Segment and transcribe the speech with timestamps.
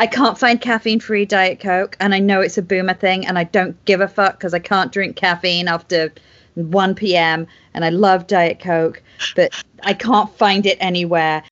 [0.00, 3.38] I can't find caffeine free Diet Coke, and I know it's a boomer thing, and
[3.38, 6.10] I don't give a fuck because I can't drink caffeine after
[6.54, 7.46] 1 p.m.
[7.74, 9.02] and I love Diet Coke,
[9.36, 9.52] but
[9.82, 11.44] I can't find it anywhere.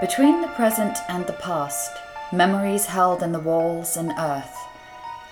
[0.00, 1.90] Between the present and the past,
[2.32, 4.56] memories held in the walls and earth,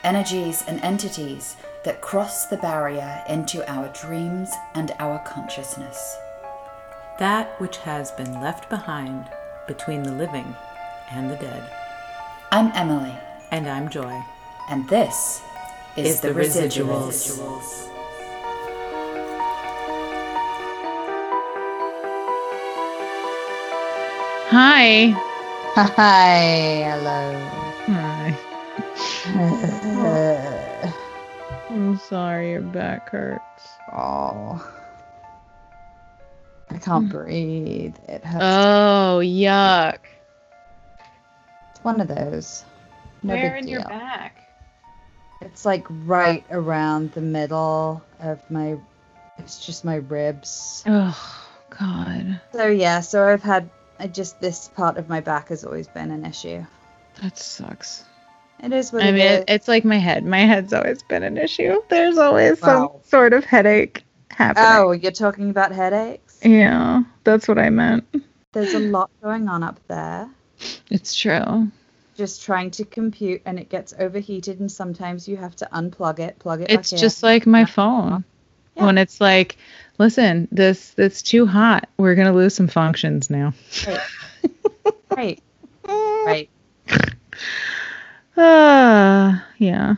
[0.03, 6.17] energies and entities that cross the barrier into our dreams and our consciousness.
[7.19, 9.29] That which has been left behind
[9.69, 10.57] between the living
[11.11, 11.71] and the dead.
[12.51, 13.15] I'm Emily,
[13.51, 14.21] And I'm Joy.
[14.71, 15.41] and this
[15.97, 17.09] is, Is the, the residuals.
[17.09, 17.91] Residuals.
[24.51, 25.11] Hi.
[25.75, 27.49] Hi, hello.
[27.87, 28.39] Hi.
[29.35, 30.91] Uh,
[31.71, 33.69] I'm sorry your back hurts.
[33.93, 34.71] oh.
[36.71, 37.11] I can't hmm.
[37.11, 37.97] breathe.
[38.09, 38.45] It hurts.
[38.45, 39.99] Oh, yuck.
[41.71, 42.65] it's one of those.
[43.23, 43.89] No Where big in your deal.
[43.89, 44.49] back?
[45.41, 48.77] It's like right around the middle of my.
[49.39, 50.83] It's just my ribs.
[50.87, 52.41] Oh, God.
[52.53, 53.71] So yeah, so I've had.
[53.99, 56.65] I just this part of my back has always been an issue.
[57.23, 58.05] That sucks.
[58.65, 59.45] It is what I it mean, is.
[59.49, 60.25] it's like my head.
[60.25, 61.81] My head's always been an issue.
[61.91, 62.67] There's always Wow.
[62.67, 64.67] some sort of headache happening.
[64.69, 66.39] Oh, you're talking about headaches?
[66.43, 68.05] Yeah, that's what I meant.
[68.53, 70.29] There's a lot going on up there.
[70.91, 71.69] It's true.
[72.17, 76.39] Just trying to compute and it gets overheated and sometimes you have to unplug it,
[76.39, 76.79] plug it back.
[76.79, 78.25] It's back just like my phone.
[78.77, 78.87] Yeah.
[78.87, 79.57] When it's like,
[79.99, 81.89] listen, this that's too hot.
[81.99, 83.53] We're gonna lose some functions now.
[83.87, 83.99] in.
[85.17, 85.41] Right.
[85.87, 86.49] Right.
[88.37, 89.95] Ah, yeah.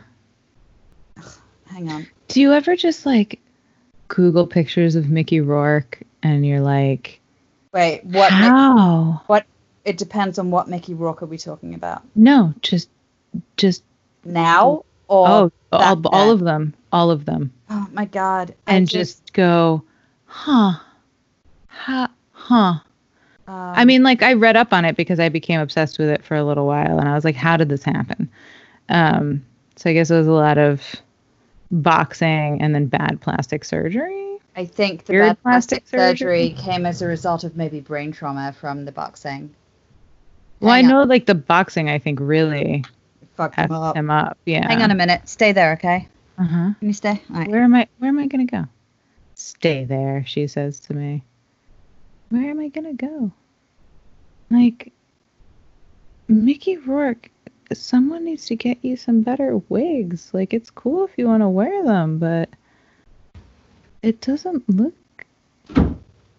[1.67, 2.07] Hang on.
[2.29, 3.41] Do you ever just like
[4.09, 7.21] Google pictures of Mickey Rourke and you're like,
[7.73, 9.47] Wait, what Mick- what?
[9.85, 12.03] it depends on what Mickey Rourke are we talking about.
[12.15, 12.89] No, just,
[13.57, 13.85] just
[14.25, 18.55] Now or oh, all, all of them, all of them, Oh my god.
[18.67, 19.85] And just go,
[20.27, 20.73] huh,
[21.69, 22.75] huh, huh.
[23.49, 26.25] Um, I mean, like I read up on it because I became obsessed with it
[26.25, 28.29] for a little while, and I was like, how did this happen?
[28.89, 29.45] Um,
[29.77, 30.83] so I guess it was a lot of
[31.71, 34.39] boxing and then bad plastic surgery.
[34.57, 36.63] I think the weird bad plastic plastic surgery surgery.
[36.73, 39.55] came as a result of maybe brain trauma from the boxing.
[40.61, 40.91] Well, I Hang on.
[40.91, 42.85] know like the boxing, I think really
[43.37, 43.97] Fucked him up.
[43.97, 44.39] him up.
[44.47, 44.67] Yeah.
[44.67, 45.29] Hang on a minute.
[45.29, 46.09] Stay there, okay?
[46.39, 46.73] Uh-huh.
[46.79, 47.23] Can you stay?
[47.31, 47.49] All right.
[47.51, 47.87] Where am I?
[47.99, 48.65] Where am I gonna go?
[49.35, 51.23] Stay there, she says to me.
[52.31, 53.31] Where am I gonna go?
[54.51, 54.93] Like,
[56.29, 57.31] Mickey Rourke,
[57.73, 60.33] someone needs to get you some better wigs.
[60.35, 62.49] Like, it's cool if you want to wear them, but
[64.03, 64.95] it doesn't look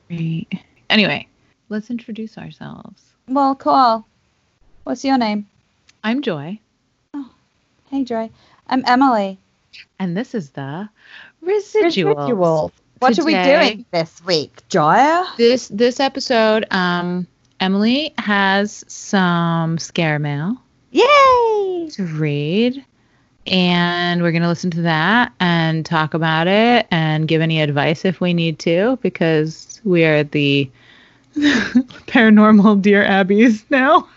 [0.08, 0.48] great.
[0.90, 1.28] Anyway,
[1.70, 3.04] let's introduce ourselves.
[3.28, 4.06] Well, cool.
[4.84, 5.48] What's your name?
[6.04, 6.60] I'm Joy,
[7.14, 7.30] Oh,
[7.90, 8.30] Hey, Joy.
[8.68, 9.38] I'm Emily.
[10.00, 10.88] and this is the
[11.44, 12.16] Residuals.
[12.30, 12.72] Residuals.
[13.00, 15.24] What are we doing this week, Joy?
[15.38, 17.28] this this episode um
[17.60, 20.58] emily has some scare mail
[20.92, 21.90] Yay!
[21.92, 22.84] to read
[23.46, 28.04] and we're going to listen to that and talk about it and give any advice
[28.04, 30.70] if we need to because we are the
[31.36, 34.08] paranormal dear Abbys now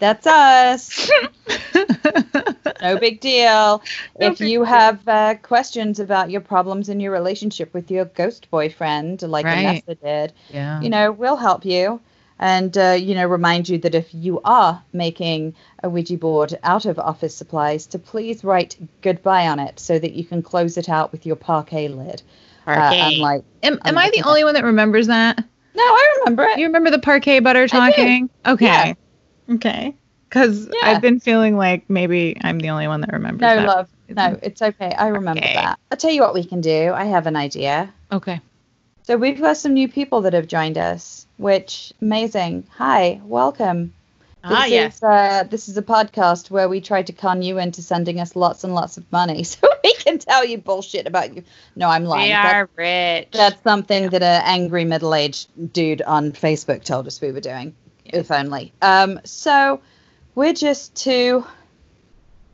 [0.00, 1.10] That's us.
[2.82, 3.82] No big deal.
[4.18, 4.64] No if big you deal.
[4.64, 9.84] have uh, questions about your problems in your relationship with your ghost boyfriend, like Right.
[9.84, 12.00] Vanessa did, yeah you know, we'll help you.
[12.38, 16.86] And, uh, you know, remind you that if you are making a Ouija board out
[16.86, 20.88] of office supplies, to please write goodbye on it so that you can close it
[20.88, 22.22] out with your Parkay lid.
[22.66, 25.38] Uh, unlike, am, am i the only one that remembers that
[25.74, 26.58] no, I remember it.
[26.58, 28.94] you remember the Parkay butter talking okay Yeah.
[29.50, 29.94] Okay
[30.28, 30.90] because Yeah.
[30.90, 33.66] i've been feeling like maybe i'm the only one that remembers No, that.
[33.66, 33.88] love.
[34.08, 34.92] No, it's okay.
[34.92, 35.54] I remember Okay.
[35.54, 35.78] that.
[35.92, 36.92] I'll tell you what we can do.
[36.92, 37.92] I have an idea.
[38.10, 38.40] okay
[39.04, 42.66] So we've got some new people that have joined us, which amazing.
[42.76, 43.92] Hi, welcome.
[44.42, 47.58] This ah is, yes uh, this is a podcast where we try to con you
[47.58, 51.36] into sending us lots and lots of money so we can tell you bullshit about
[51.36, 51.44] you.
[51.76, 52.30] No, I'm lying.
[52.30, 53.28] We are rich.
[53.32, 57.76] that's something that an angry middle-aged dude on Facebook told us we were doing.
[58.12, 58.72] If only.
[58.82, 59.80] Um, so
[60.34, 61.44] we're just two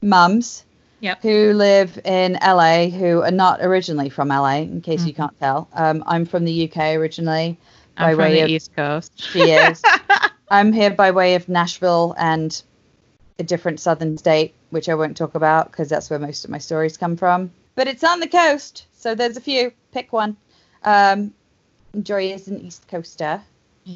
[0.03, 0.64] mums
[1.00, 1.23] Yep.
[1.23, 5.17] who live in LA who are not originally from LA, in case you Mhm.
[5.17, 5.69] can't tell.
[5.75, 7.58] Um, I'm from the UK originally.
[7.99, 9.12] by I'm from way the of- East Coast.
[9.17, 9.81] She is.
[10.50, 12.62] I'm here by way of Nashville and
[13.38, 16.59] a different southern state, which I won't talk about because that's where most of my
[16.59, 17.50] stories come from.
[17.75, 19.73] But it's on the coast, so there's a few.
[19.93, 20.37] Pick one.
[20.85, 21.32] Um,
[22.02, 23.41] Joy is an East Coaster.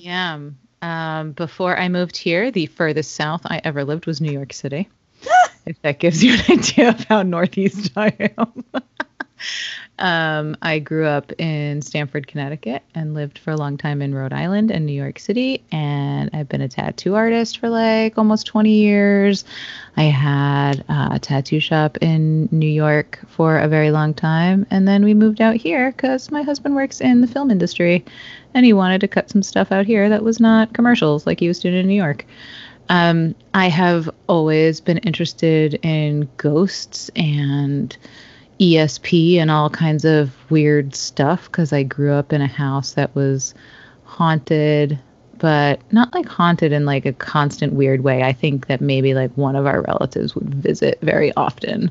[0.07, 0.59] Am.
[0.83, 4.89] Um, before I moved here, the furthest south I ever lived was New York City.
[5.67, 8.65] if that gives you an idea of how northeast I am.
[9.99, 14.33] um, I grew up in Stamford, Connecticut, and lived for a long time in Rhode
[14.33, 15.63] Island and New York City.
[15.71, 19.45] And I've been a tattoo artist for like almost 20 years.
[19.97, 24.67] I had uh, a tattoo shop in New York for a very long time.
[24.71, 28.05] And then we moved out here because my husband works in the film industry
[28.55, 31.49] and he wanted to cut some stuff out here that was not commercials like he
[31.49, 32.25] was doing in New York.
[32.89, 37.97] Um, I have always been interested in ghosts and
[38.61, 43.15] ESP and all kinds of weird stuff because I grew up in a house that
[43.15, 43.55] was
[44.05, 44.99] haunted,
[45.39, 48.23] but not like haunted in like a constant weird way.
[48.23, 51.91] I think that maybe like one of our relatives would visit very often.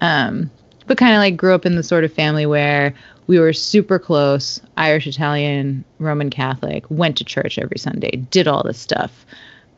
[0.00, 0.50] Um,
[0.86, 2.94] but kind of like grew up in the sort of family where
[3.26, 8.62] we were super close Irish, Italian, Roman Catholic, went to church every Sunday, did all
[8.62, 9.26] this stuff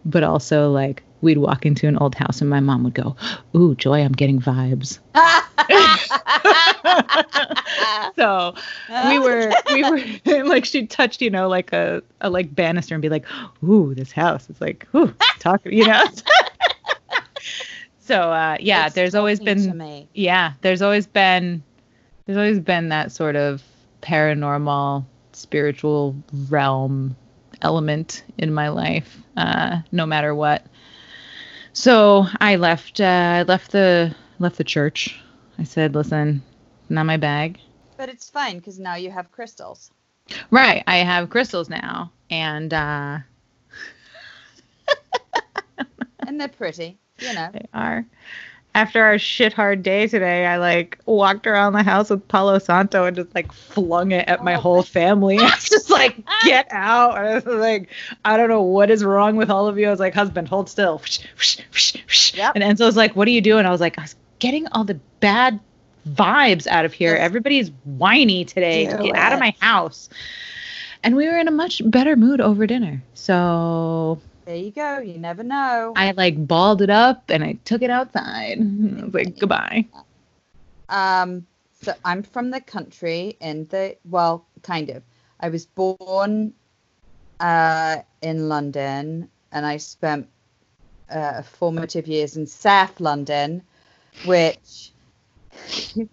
[0.05, 3.17] but also like we'd walk into an old house and my mom would go,
[3.57, 4.99] "Ooh, Joy, I'm getting vibes."
[8.17, 8.55] so
[9.09, 13.03] we were we were like she touched you know like a, a like banister and
[13.03, 13.25] be like,
[13.65, 16.05] "Ooh, this house is like, ooh, talking," you know.
[18.01, 21.63] so uh, yeah, It's there's always been yeah, there's always been
[22.27, 23.63] there's always been that sort of
[24.03, 26.15] paranormal spiritual
[26.49, 27.17] realm
[27.63, 30.67] element in my life uh, no matter what
[31.73, 35.21] so i left uh, i left the left the church
[35.59, 36.43] i said listen
[36.89, 37.59] not my bag
[37.97, 39.91] But it's fine because now you have crystals.
[40.51, 43.19] right i have crystals now and uh
[46.27, 47.51] And they're pretty, you know.
[47.53, 48.05] They are.
[48.75, 53.05] After our shit hard day today, I like walked around the house with Palo Santo
[53.05, 55.39] and just like flung it at my Oh whole family.
[55.41, 57.17] I was just like, get out.
[57.17, 57.91] I was like,
[58.25, 59.89] I don't know what is wrong with all of you.
[59.89, 61.03] I was like, husband, hold still.
[62.35, 62.53] Yep.
[62.55, 63.67] And Enzo was like, what are you doing?
[63.67, 65.61] I was like, I was getting all the bad
[66.09, 67.15] vibes out of here.
[67.15, 68.87] Everybody's whiny today.
[68.87, 70.09] Do Get out of my house.
[71.03, 73.03] And we were in a much better mood over dinner.
[73.15, 74.99] So There you go.
[74.99, 75.93] You never know.
[75.94, 78.59] I like balled it up and I took it outside.
[78.61, 79.87] I was like, goodbye.
[80.89, 81.47] Um,
[81.81, 85.03] so I'm from the country in the well, kind of.
[85.41, 86.55] I was born
[87.41, 90.29] uh, in London, and I spent
[91.11, 93.62] uh, formative years in South London,
[94.25, 94.93] which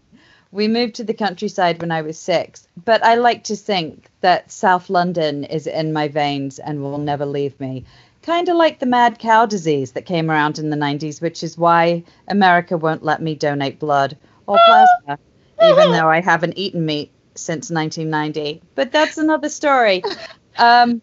[0.52, 2.68] we moved to the countryside when I was six.
[2.84, 7.26] But I like to think that South London is in my veins and will never
[7.26, 7.86] leave me.
[8.30, 11.58] Kind of like the mad cow disease that came around in the 90s, which is
[11.58, 14.16] why America won't let me donate blood
[14.46, 15.18] or plasma,
[15.64, 18.62] even though I haven't eaten meat since 1990.
[18.76, 20.04] But that's another story.
[20.58, 21.02] Um,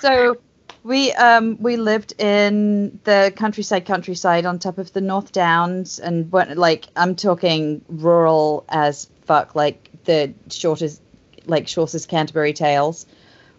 [0.00, 0.38] so
[0.82, 6.30] we um, we lived in the countryside, countryside on top of the North Downs, and
[6.32, 11.00] went like I'm talking rural as fuck, like the shortest,
[11.46, 13.06] like shortest Canterbury Tales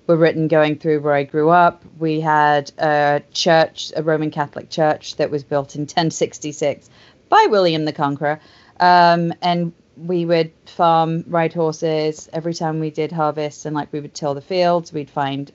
[0.09, 1.83] were written going through where I grew up.
[2.00, 6.89] We had a church, a Roman Catholic church that was built in 1066
[7.29, 8.39] by William the Conqueror.
[8.79, 14.00] Um, and we would farm, ride horses every time we did harvest, and like we
[14.00, 15.51] would till the fields, we'd find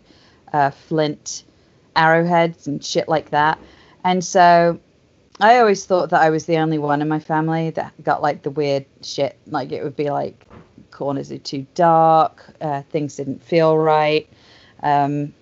[0.52, 1.42] uh, flint
[1.96, 3.58] arrowheads and shit like that.
[4.04, 4.78] And so
[5.40, 8.42] I always thought that I was the only one in my family that got like
[8.42, 9.36] the weird shit.
[9.48, 10.46] Like it would be like
[10.92, 14.28] corners are too dark, uh, things didn't feel right.
[14.84, 15.32] Um,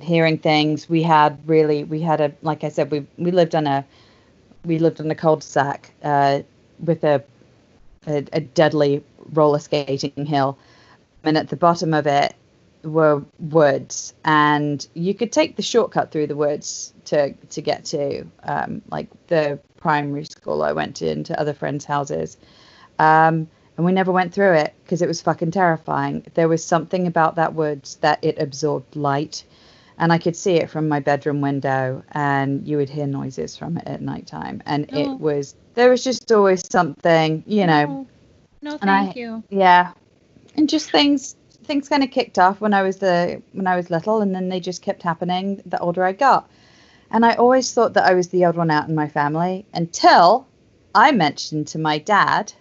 [0.00, 3.66] hearing things, we had really, we had a, like I said, we we lived on
[3.66, 3.84] a,
[4.64, 6.42] we lived on a cul-de-sac uh,
[6.84, 7.24] with a,
[8.06, 10.56] a a deadly roller skating hill,
[11.24, 12.34] and at the bottom of it
[12.84, 18.24] were woods, and you could take the shortcut through the woods to to get to
[18.44, 22.36] um, like the primary school I went to and to other friends' houses.
[22.98, 23.48] Um,
[23.78, 26.26] and we never went through it because it was fucking terrifying.
[26.34, 29.44] There was something about that woods that it absorbed light,
[29.98, 33.76] and I could see it from my bedroom window, and you would hear noises from
[33.78, 34.98] it at nighttime, and No.
[34.98, 35.14] it oh.
[35.16, 38.06] was there was just always something, you know, oh.
[38.60, 39.44] No, And I- thank you.
[39.48, 39.92] yeah,
[40.56, 43.90] and just things things kind of kicked off when I was the when I was
[43.90, 46.50] little, and then they just kept happening the older I got.
[47.12, 50.46] And I always thought that I was the odd one out in my family until
[50.96, 52.52] I mentioned to my dad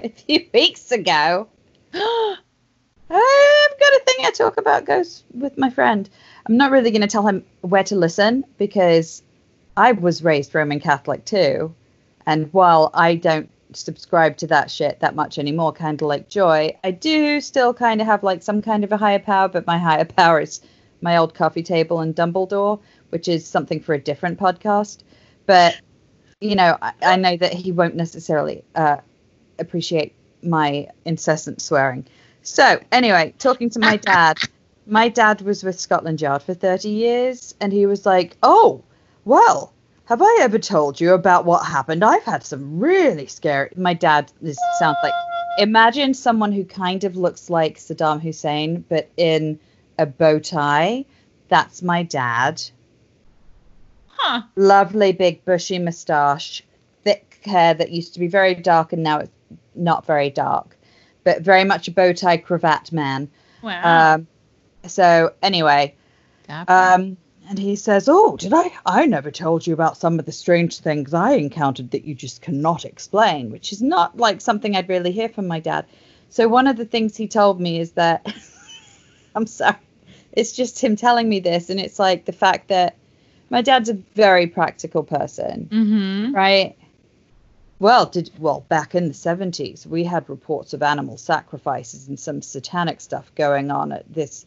[0.04, 1.48] a few weeks ago.
[1.94, 6.08] I've got a thing I talk about ghosts with my friend.
[6.46, 9.22] I'm not really going to tell him where to listen because
[9.76, 11.74] I was raised Roman Catholic too.
[12.26, 16.76] And while I don't subscribe to that shit that much anymore, kind of like Joy.
[16.84, 19.78] I do still kind of have like some kind of a higher power, but my
[19.78, 20.60] higher power is
[21.02, 22.80] my old coffee table and Dumbledore,
[23.10, 25.02] which is something for a different podcast.
[25.46, 25.80] But,
[26.40, 28.98] you know, I, I know that he won't necessarily uh,
[29.60, 32.06] appreciate my incessant swearing.
[32.42, 34.38] So, anyway, talking to my dad,
[34.86, 38.82] my dad was with Scotland Yard for 30 years, and he was like, Oh,
[39.24, 39.72] well,
[40.06, 42.02] have I ever told you about what happened?
[42.02, 43.70] I've had some really scary.
[43.76, 45.12] My dad this sounds like.
[45.58, 49.60] Imagine someone who kind of looks like Saddam Hussein, but in
[49.98, 51.04] a bow tie.
[51.48, 52.62] That's my dad.
[54.06, 54.42] Huh.
[54.56, 56.62] Lovely big bushy moustache,
[57.04, 59.30] thick hair that used to be very dark and now it's
[59.74, 60.76] not very dark,
[61.24, 63.28] but very much a bow tie cravat man.
[63.62, 64.14] Wow.
[64.14, 64.26] Um,
[64.86, 65.94] so anyway,
[66.48, 67.16] um,
[67.48, 68.70] and he says, "Oh, did I?
[68.86, 72.42] I never told you about some of the strange things I encountered that you just
[72.42, 75.86] cannot explain," which is not like something I'd really hear from my dad.
[76.28, 78.26] So one of the things he told me is that
[79.34, 79.76] I'm sorry,
[80.32, 82.96] it's just him telling me this, and it's like the fact that
[83.50, 86.34] my dad's a very practical person mm-hmm.
[86.34, 86.76] right?
[87.80, 92.42] Well, did well back in the seventies, we had reports of animal sacrifices and some
[92.42, 94.44] satanic stuff going on at this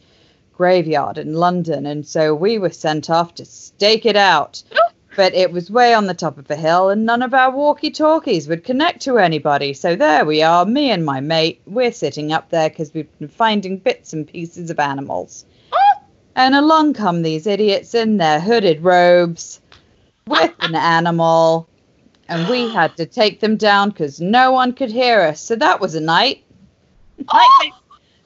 [0.56, 4.62] graveyard in London, and so we were sent off to stake it out.
[5.16, 8.48] But it was way on the top of a hill, and none of our walkie-talkies
[8.48, 9.72] would connect to anybody.
[9.72, 11.60] So there we are, me and my mate.
[11.66, 15.44] We're sitting up there because we've been finding bits and pieces of animals.
[15.72, 16.02] Oh!
[16.34, 19.60] And along come these idiots in their hooded robes
[20.26, 21.68] with an animal,
[22.28, 25.40] and we had to take them down because no one could hear us.
[25.42, 26.44] So that was a night.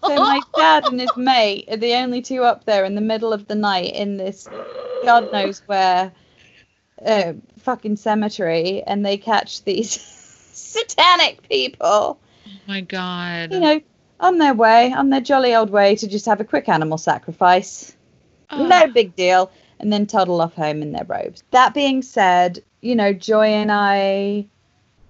[0.04, 3.32] So my dad and his mate are the only two up there in the middle
[3.32, 4.48] of the night in this
[5.04, 6.12] God knows where
[7.04, 10.00] uh, fucking cemetery, and they catch these
[10.52, 13.52] satanic people Oh my god.
[13.52, 13.80] you know,
[14.20, 17.96] on their way, on their jolly old way to just have a quick animal sacrifice.
[18.50, 18.66] Oh.
[18.66, 19.50] No big deal.
[19.80, 21.42] And then toddle off home in their robes.
[21.52, 24.46] That being said, you know, Joy and I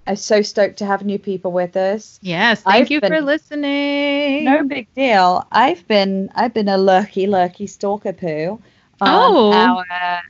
[0.06, 2.18] are so stoked to have new people with us.
[2.22, 2.62] Yes.
[2.62, 4.44] Thank I've you for been- listening.
[4.44, 5.46] No big deal.
[5.52, 8.60] I've been I've been a lurky lurky stalker poo
[9.00, 9.52] on Oh.
[9.52, 10.22] our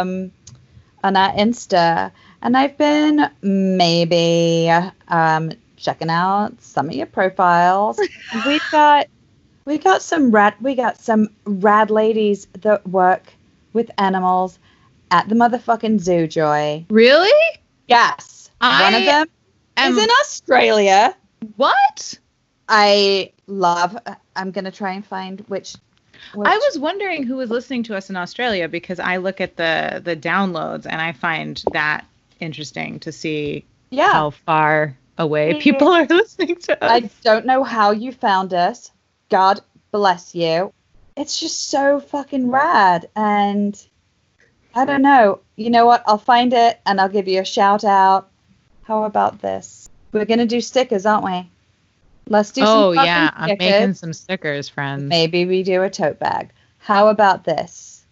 [0.00, 0.30] um
[1.02, 2.12] on our Insta.
[2.42, 4.70] And I've been maybe
[5.08, 7.98] um checking out some of your profiles.
[8.46, 9.06] We've got
[9.64, 13.32] we got some rad we got some rad ladies that work
[13.72, 14.58] with animals
[15.10, 16.84] at the motherfucking zoo, Joy.
[16.88, 17.58] Really?
[17.86, 18.50] Yes.
[18.60, 19.26] I One of them
[19.76, 21.16] am- is in Australia.
[21.56, 22.18] What?
[22.68, 23.96] I love.
[24.34, 25.74] I'm gonna try and find which.
[26.34, 29.56] which I was wondering who was listening to us in Australia because I look at
[29.56, 32.06] the the downloads and I find that
[32.40, 34.12] interesting to see yeah.
[34.12, 35.60] how far away mm-hmm.
[35.60, 36.90] people are listening to us.
[36.90, 38.90] I don't know how you found us.
[39.28, 39.60] God
[39.92, 40.72] bless you.
[41.16, 43.80] It's just so fucking rad, and
[44.74, 45.40] I don't know.
[45.56, 46.02] You know what?
[46.06, 48.28] I'll find it and I'll give you a shout out.
[48.82, 49.88] How about this?
[50.12, 51.48] We're gonna do stickers, aren't we?
[52.28, 52.62] Let's do.
[52.64, 53.00] oh some fucking stickers.
[53.00, 55.02] Oh yeah, I'm making some stickers, friends.
[55.04, 56.50] Maybe we do a tote bag.
[56.78, 58.04] How about this?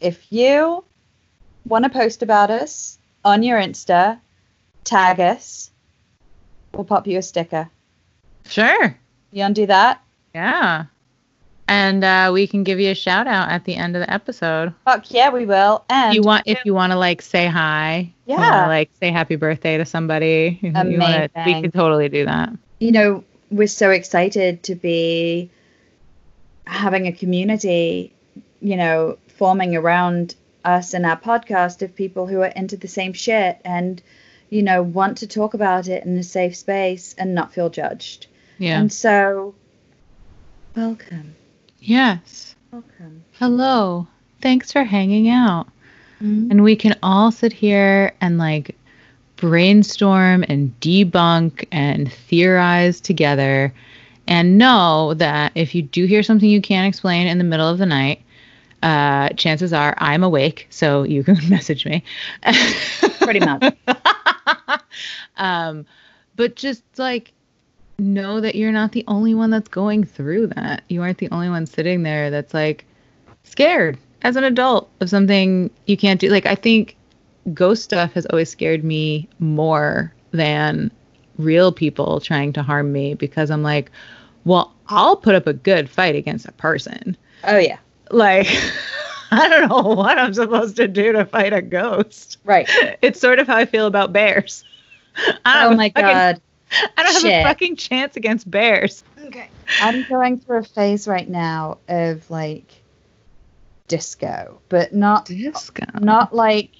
[0.00, 0.84] If you
[1.66, 4.18] want to post about us on your Insta,
[4.84, 5.70] tag us.
[6.72, 7.68] We'll pop you a sticker.
[8.46, 8.96] Sure.
[9.32, 10.02] You undo that?
[10.34, 10.86] Yeah.
[11.68, 14.74] And uh, we can give you a shout out at the end of the episode.
[14.86, 15.84] Fuck yeah, we will.
[15.90, 18.66] And you want if you want to like say hi, you wanna, Yeah.
[18.68, 20.58] like say happy birthday to somebody.
[20.62, 21.62] you wanna- we Amazing.
[21.64, 22.50] could totally do that.
[22.80, 25.50] you know, we're so excited to be
[26.64, 28.12] having a community,
[28.60, 30.34] you know, forming around
[30.64, 34.00] us and our podcast of people who are into the same shit and,
[34.50, 38.26] you know, want to talk about it in a safe space and not feel judged.
[38.58, 38.78] Yeah.
[38.80, 39.54] And so,
[40.76, 41.34] welcome.
[41.80, 42.54] Yes.
[42.72, 43.24] Welcome.
[43.38, 44.06] Hello.
[44.40, 45.68] Thanks for hanging out.
[46.22, 46.50] Mhm.
[46.50, 48.76] And we can all sit here and like
[49.36, 53.72] brainstorm and debunk and theorize together
[54.26, 57.78] and know that if you do hear something you can't explain in the middle of
[57.78, 58.20] the night,
[58.82, 62.04] uh, chances are I'm awake, so you can message me.
[63.20, 63.74] Pretty much.
[65.36, 65.86] um,
[66.36, 67.32] but just like
[67.98, 70.82] know that you're not the only one that's going through that.
[70.88, 72.84] You aren't the only one sitting there that's like
[73.44, 76.28] scared as an adult of something you can't do.
[76.28, 76.96] Like I think
[77.52, 80.90] ghost stuff has always scared me more than
[81.38, 83.90] real people trying to harm me because I'm like,
[84.44, 87.16] well, I'll put up a good fight against a person.
[87.44, 87.78] Oh, yeah.
[88.10, 88.48] Like
[89.30, 92.38] I don't know what I'm supposed to do to fight a ghost.
[92.44, 92.68] Right.
[93.02, 94.64] It's sort of how I feel about bears.
[95.44, 96.40] I Oh my god.
[96.96, 99.04] I don't have a fucking chance against bears.
[99.24, 99.48] Okay.
[99.80, 102.70] I'm going through a phase right now of like
[103.86, 105.84] disco, but not Disco.
[106.00, 106.70] not like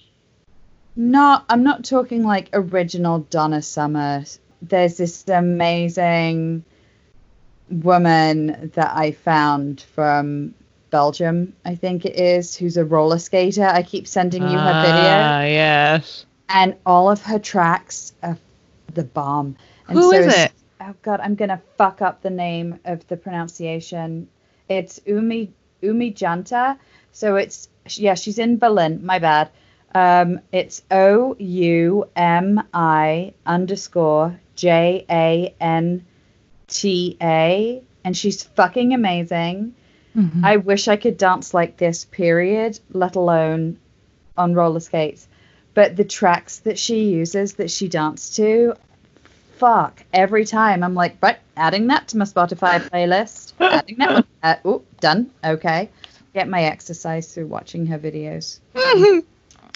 [0.97, 4.25] not I'm not talking like original Donna Summer.
[4.61, 6.65] There's this amazing
[7.71, 10.55] woman that I found from
[10.91, 13.65] Belgium, I think it is, who's a roller skater.
[13.67, 16.25] I keep sending you her video Ah, yes.
[16.49, 18.39] and all of her tracks are
[18.95, 19.57] the bomb.
[19.89, 20.53] And Who so is it?
[20.81, 24.29] Oh god, I'm gonna fuck up the name of the pronunciation.
[24.69, 25.49] It's Oumi
[25.83, 26.79] Oumi Janta.
[27.13, 29.05] So it's yeah, she's in Berlin.
[29.05, 29.51] My bad.
[29.95, 36.05] Um, it's O U M I underscore J A N
[36.67, 39.75] T A, and she's fucking amazing.
[40.15, 40.45] Mhm.
[40.45, 43.79] I wish I could dance like this, period, let alone
[44.37, 45.27] on roller skates.
[45.75, 48.75] But the tracks that she uses, that she danced to,
[49.59, 53.53] fuck, every time I'm like, right, adding that to my Spotify playlist.
[53.61, 54.25] adding that one.
[54.43, 55.31] Uh, oh, done.
[55.45, 55.91] Okay.
[56.35, 58.61] Get my exercise through watching her videos.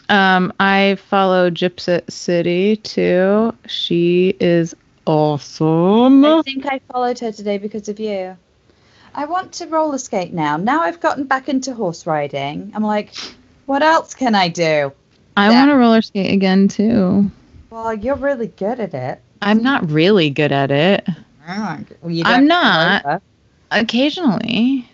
[0.08, 3.54] Um, I follow Gypsy City too.
[3.66, 4.74] She is
[5.06, 6.24] awesome.
[6.24, 8.36] I think I followed her today because of you.
[9.14, 10.56] I want to roller skate now.
[10.58, 12.72] Now I've gotten back into horse riding.
[12.74, 13.14] I'm like,
[13.64, 14.92] what else can I do?
[15.36, 17.30] I want to roller skate again too.
[17.70, 19.22] Well, you're really good at it.
[19.42, 21.06] I'm not really good at it.
[21.46, 23.22] Well, I'm not.
[23.70, 24.88] Occasionally.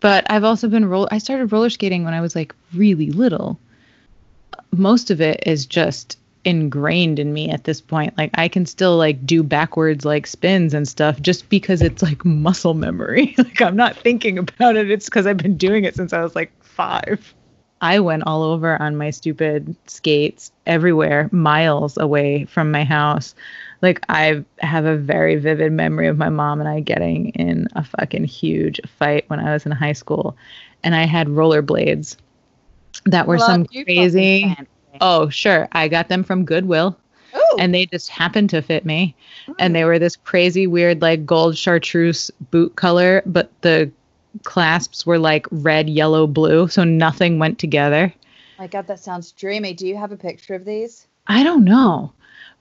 [0.00, 3.58] But I've also been roll I started roller skating when I was like really little.
[4.72, 8.16] Most of it is just ingrained in me at this point.
[8.18, 12.24] Like I can still like do backwards like spins and stuff just because it's like
[12.24, 13.34] muscle memory.
[13.38, 14.90] like I'm not thinking about it.
[14.90, 17.34] It's cuz I've been doing it since I was like 5.
[17.80, 23.34] I went all over on my stupid skates everywhere, miles away from my house.
[23.82, 27.82] Like I have a very vivid memory of my mom and I getting in a
[27.84, 30.36] fucking huge fight when I was in high school,
[30.84, 32.16] and I had rollerblades
[33.06, 34.56] that were Well, some crazy.
[35.00, 36.96] Oh sure, I got them from Goodwill,
[37.34, 37.56] Ooh.
[37.58, 39.16] and they just happened to fit me,
[39.58, 39.74] and Mm.
[39.74, 43.90] they were this crazy weird like gold chartreuse boot color, but the
[44.44, 48.12] clasps were like red, yellow, blue, so nothing went together.
[48.58, 49.72] my God, that sounds dreamy.
[49.74, 51.08] Do you have a picture of these?
[51.26, 52.12] I don't know,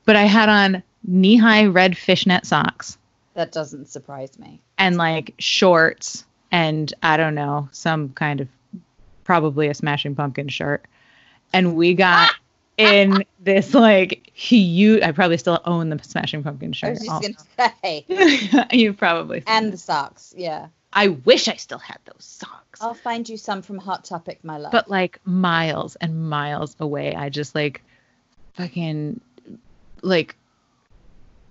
[0.05, 2.97] but I had on knee-high red fishnet socks.
[3.33, 4.61] That doesn't surprise me.
[4.77, 8.47] and like shorts and I don't know, some kind of
[9.23, 10.85] probably a smashing pumpkin shirt.
[11.53, 12.39] And we got ah!
[12.77, 16.89] in this like huge I probably still own the smashing pumpkin shirt.
[16.89, 20.33] I was just gonna say, you probably and the socks.
[20.35, 22.81] Yeah, I wish I still had those socks.
[22.81, 24.71] I'll find you some from Hot Topic, my love.
[24.71, 27.81] But like miles and miles away, I just like
[28.53, 29.21] fucking
[30.01, 30.35] like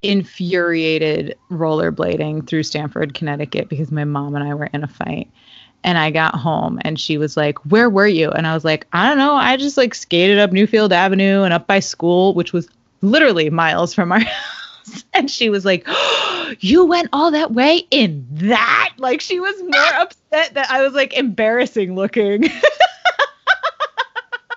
[0.02, 5.30] infuriated rollerblading through Stamford, Connecticut because my mom and I were in a fight.
[5.82, 8.30] And I got home and she was like, Where were you?
[8.30, 9.34] And I was like, I don't know.
[9.34, 12.68] I just like skated up Newfield Avenue and up by school, which was
[13.00, 15.04] literally miles from our house.
[15.14, 15.86] And she was like,
[16.60, 18.90] You went all that way in that?
[18.98, 22.44] Like she was more upset that I was like embarrassing looking.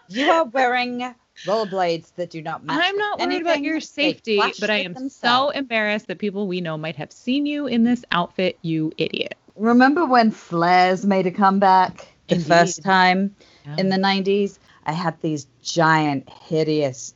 [0.09, 2.79] you are wearing rollerblades that do not match.
[2.81, 6.61] I'm not worried about your safety, but I with am so embarrassed that people we
[6.61, 9.35] know might have seen you in this outfit, you idiot.
[9.55, 12.47] Remember when flares made a comeback the Indeed.
[12.47, 13.75] first time Yeah.
[13.77, 14.57] in the 90s?
[14.85, 17.13] I had these giant, hideous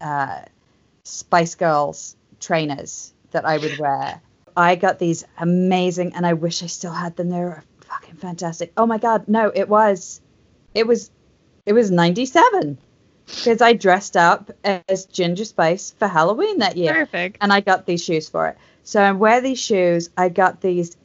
[0.00, 0.42] uh,
[1.04, 4.20] Spice Girls trainers that I would wear.
[4.56, 7.30] I got these amazing, and I wish I still had them.
[7.30, 8.72] They were fucking fantastic.
[8.76, 10.20] Oh my god, no, it was,
[10.74, 11.10] it was,
[11.66, 12.78] it was 97
[13.36, 17.38] because I dressed up as Ginger Spice for Halloween that year Perfect.
[17.40, 18.58] and I got these shoes for it.
[18.82, 20.10] So I wear these shoes.
[20.16, 20.96] I got these,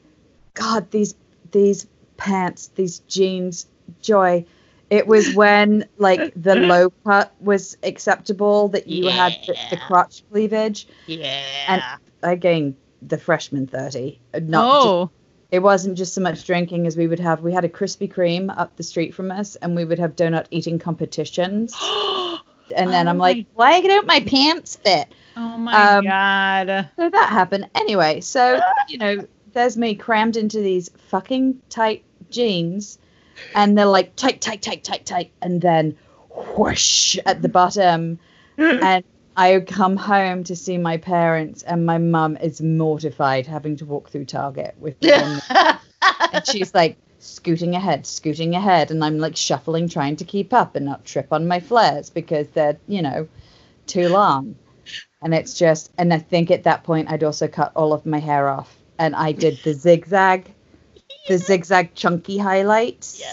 [0.53, 1.15] God, these
[1.51, 3.67] these pants, these jeans.
[4.01, 4.45] Joy,
[4.89, 10.23] it was when like the low cut was acceptable that you had the, the crotch
[10.31, 10.87] cleavage.
[11.05, 11.43] Yeah.
[11.67, 11.83] And
[12.23, 14.19] I gained the freshman thirty.
[14.33, 15.11] Not oh,
[15.55, 17.39] it wasn't just so much drinking as we would have.
[17.39, 20.47] We had a Krispy Kreme up the street from us, and we would have donut
[20.51, 21.73] eating competitions.
[22.75, 25.13] And then Oh I'm like, why don't my pants fit?
[25.37, 26.89] oh my um, god.
[26.95, 27.69] So that happened.
[27.75, 32.97] Anyway, so, you know, there's me crammed into these fucking tight jeans,
[33.53, 35.95] and they're like tight, tight, tight, tight, tight, and then
[36.57, 38.17] whoosh at the bottom.
[38.57, 39.03] and
[39.37, 44.09] I come home to see my parents, and my mum is mortified having to walk
[44.09, 45.11] through Target with me.
[45.11, 45.79] on the-
[46.33, 50.75] and she's like scooting ahead, scooting ahead, and I'm like shuffling, trying to keep up
[50.75, 53.27] and not trip on my flares because they're, you know,
[53.87, 54.55] too long.
[55.21, 58.19] and it's just and I think at that point I'd also cut all of my
[58.19, 60.51] hair off and I did the zigzag
[61.27, 63.23] the zigzag chunky highlights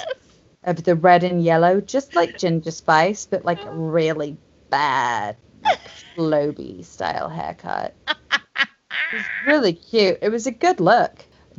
[0.65, 4.37] of the red and yellow, just like ginger spice, but like really
[4.71, 5.79] bad like,
[6.17, 7.95] Flowbee style haircut.
[8.09, 8.69] It
[9.17, 10.19] was really cute.
[10.23, 11.13] It was a good look.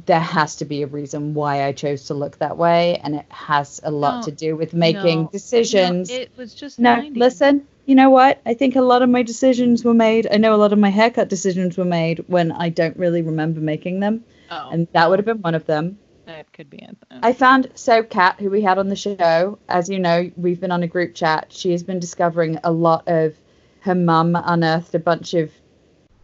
[0.05, 3.25] There has to be a reason why I chose to look that way, and it
[3.29, 6.09] has a lot No, to do with making No, decisions.
[6.09, 7.15] No, it was just No, 90s.
[7.17, 7.67] listen.
[7.85, 8.41] You know what?
[8.45, 10.27] I think a lot of my decisions were made.
[10.31, 13.59] I know a lot of my haircut decisions were made when I don't really remember
[13.59, 15.99] making them, Oh, and that would have been one of them.
[16.25, 16.97] that could be it.
[17.21, 20.71] I found so Kat, who we had on the show, as you know, we've been
[20.71, 21.47] on a group chat.
[21.49, 23.35] She has been discovering a lot of
[23.83, 25.51] her mum unearthed a bunch of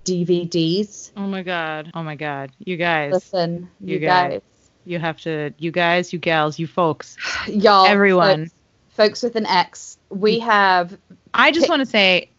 [0.05, 1.11] DVDs.
[1.17, 1.91] oh my god.
[1.93, 2.51] Oh my god.
[2.59, 3.13] You guys.
[3.13, 4.31] Listen, you you, guys.
[4.31, 4.41] guys,
[4.85, 5.53] You have to.
[5.57, 6.11] You guys.
[6.13, 6.57] You gals.
[6.57, 7.17] You folks.
[7.47, 8.45] y'all, Everyone.
[8.45, 8.53] folks,
[8.95, 9.97] folks with an X.
[10.09, 10.97] We have
[11.33, 12.29] I just Pick- want to say,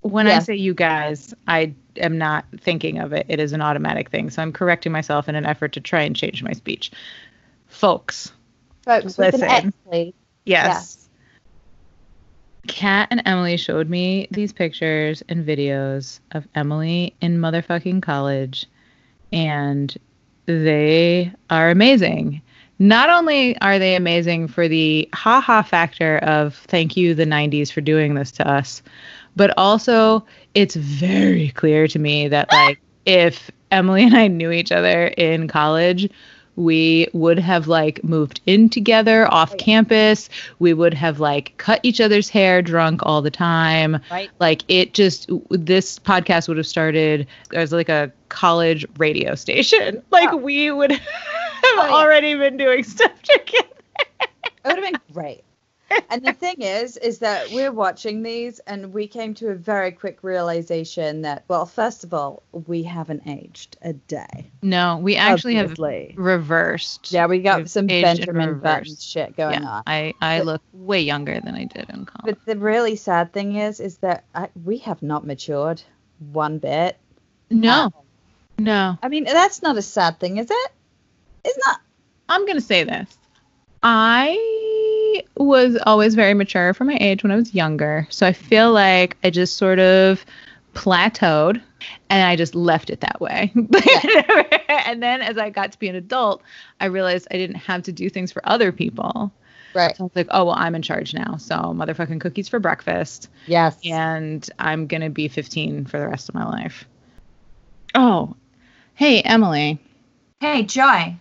[0.00, 3.26] when I say you guys, I am not thinking of it.
[3.28, 4.30] It is an automatic thing.
[4.30, 6.90] So I'm correcting myself in an effort to try and change my speech.
[7.66, 8.32] Folks.
[8.84, 9.48] folks with an Listen.
[9.66, 10.14] X, please.
[10.46, 11.03] Yes.
[12.66, 18.66] Kat and Emily showed me these pictures and videos of Emily in motherfucking college,
[19.32, 19.96] and
[20.46, 22.40] they are amazing.
[22.78, 27.70] Not only are they amazing for the ha ha factor of thank you, the 90s,
[27.70, 28.82] for doing this to us,
[29.36, 30.24] but also
[30.54, 35.48] it's very clear to me that, like, if Emily and I knew each other in
[35.48, 36.10] college,
[36.56, 40.28] we would have like moved in together off campus.
[40.58, 43.98] We would have like cut each other's hair drunk all the time.
[44.10, 44.30] Right.
[44.40, 50.02] Like it just this podcast would have started as like a college radio station.
[50.10, 50.36] Like Oh.
[50.36, 51.00] we would have
[51.64, 51.92] oh, yeah.
[51.92, 53.66] already been doing stuff together.
[54.20, 54.28] It
[54.64, 55.42] would have been great.
[56.10, 59.92] And the thing is, is that we're watching these and we came to a very
[59.92, 64.50] quick realization that, well, first of all, we haven't aged a day.
[64.62, 66.08] No, we actually Obviously.
[66.16, 67.12] have reversed.
[67.12, 68.62] Yeah, we got We've some Benjamin reverse.
[68.62, 69.82] Button shit going yeah, on.
[69.86, 72.36] I I But- look way younger than I did in college.
[72.36, 75.82] But the really sad thing is, is that I, we have not matured
[76.32, 76.96] one bit.
[77.50, 77.92] No,
[78.58, 78.98] no.
[79.02, 80.72] I mean, that's not a sad thing, is it?
[81.44, 81.80] It's not.
[82.28, 83.16] I'm going to say this.
[83.82, 84.32] I
[85.36, 88.06] was always very mature for my age when I was younger.
[88.10, 90.24] So I feel like I just sort of
[90.74, 91.62] plateaued
[92.10, 93.52] and I just left it that way.
[94.68, 96.42] and then as I got to be an adult,
[96.80, 99.32] I realized I didn't have to do things for other people.
[99.74, 99.96] Right.
[99.96, 101.36] So I was like, oh, well, I'm in charge now.
[101.36, 103.28] So motherfucking cookies for breakfast.
[103.46, 103.76] Yes.
[103.84, 106.84] And I'm going to be 15 for the rest of my life.
[107.94, 108.36] Oh,
[108.94, 109.80] hey, Emily.
[110.40, 111.16] Hey, Joy.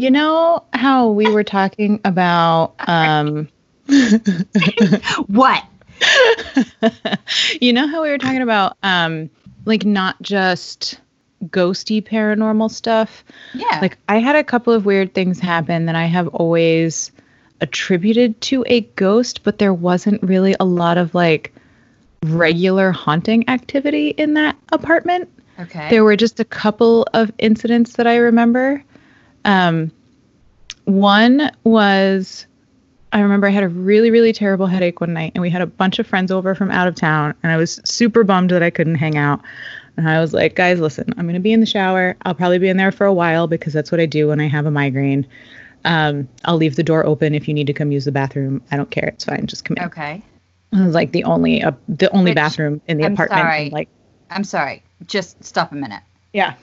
[0.00, 3.50] You know how we were talking about um
[5.26, 5.62] What?
[7.60, 9.28] you know how we were talking about um
[9.66, 10.98] like not just
[11.48, 13.22] ghosty paranormal stuff?
[13.52, 13.78] Yeah.
[13.82, 17.12] Like I had a couple of weird things happen that I have always
[17.60, 21.52] attributed to a ghost, but there wasn't really a lot of like
[22.22, 25.28] regular haunting activity in that apartment.
[25.58, 25.90] okay.
[25.90, 28.82] There were just a couple of incidents that I remember.
[29.44, 29.90] Um,
[30.84, 32.46] one was
[33.12, 35.66] I remember I had a really, really terrible headache one night, and we had a
[35.66, 38.70] bunch of friends over from out of town, and I was super bummed that I
[38.70, 39.40] couldn't hang out.
[39.96, 42.16] And I was like, guys, listen, I'm going to be in the shower.
[42.22, 44.46] I'll probably be in there for a while because that's what I do when I
[44.48, 45.26] have a migraine.
[45.84, 48.62] Um, I'll leave the door open if you need to come use the bathroom.
[48.70, 49.08] I don't care.
[49.08, 49.46] It's fine.
[49.46, 49.84] Just come in.
[49.84, 50.22] okay.
[50.72, 53.40] It was like the only uh, the only Which- bathroom in the I'm apartment.
[53.42, 53.62] sorry.
[53.64, 53.88] and, like,
[54.30, 54.84] I'm sorry.
[55.06, 56.02] Just stop a minute.
[56.32, 56.54] yeah.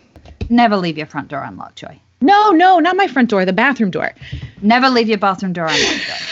[0.50, 2.00] Never leave your front door unlocked, Joy.
[2.22, 4.14] No, no, not my front door, the bathroom door.
[4.62, 6.24] Never leave your bathroom door unlocked.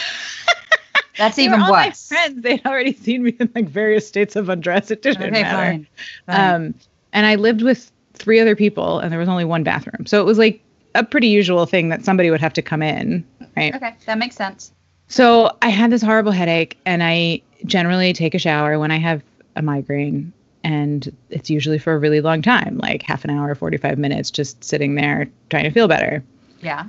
[1.18, 2.08] That's even all my worse.
[2.08, 2.42] friends.
[2.42, 4.90] They'd already seen me in like various states of undress.
[4.90, 5.56] It didn't Okay, matter.
[5.56, 5.86] fine.
[6.26, 6.54] fine.
[6.54, 6.74] Um,
[7.12, 10.24] and I lived with three other people, and there was only one bathroom, so it
[10.24, 10.60] was like
[10.94, 13.24] a pretty usual thing that somebody would have to come in,
[13.56, 13.74] right?
[13.74, 14.72] okay, that makes sense.
[15.08, 19.22] So I had this horrible headache, and I generally take a shower when I have
[19.54, 20.32] a migraine,
[20.66, 24.62] and it's usually for a really long time, like half an hour, forty-five minutes, just
[24.64, 26.22] sitting there trying to feel better.
[26.60, 26.86] Yeah.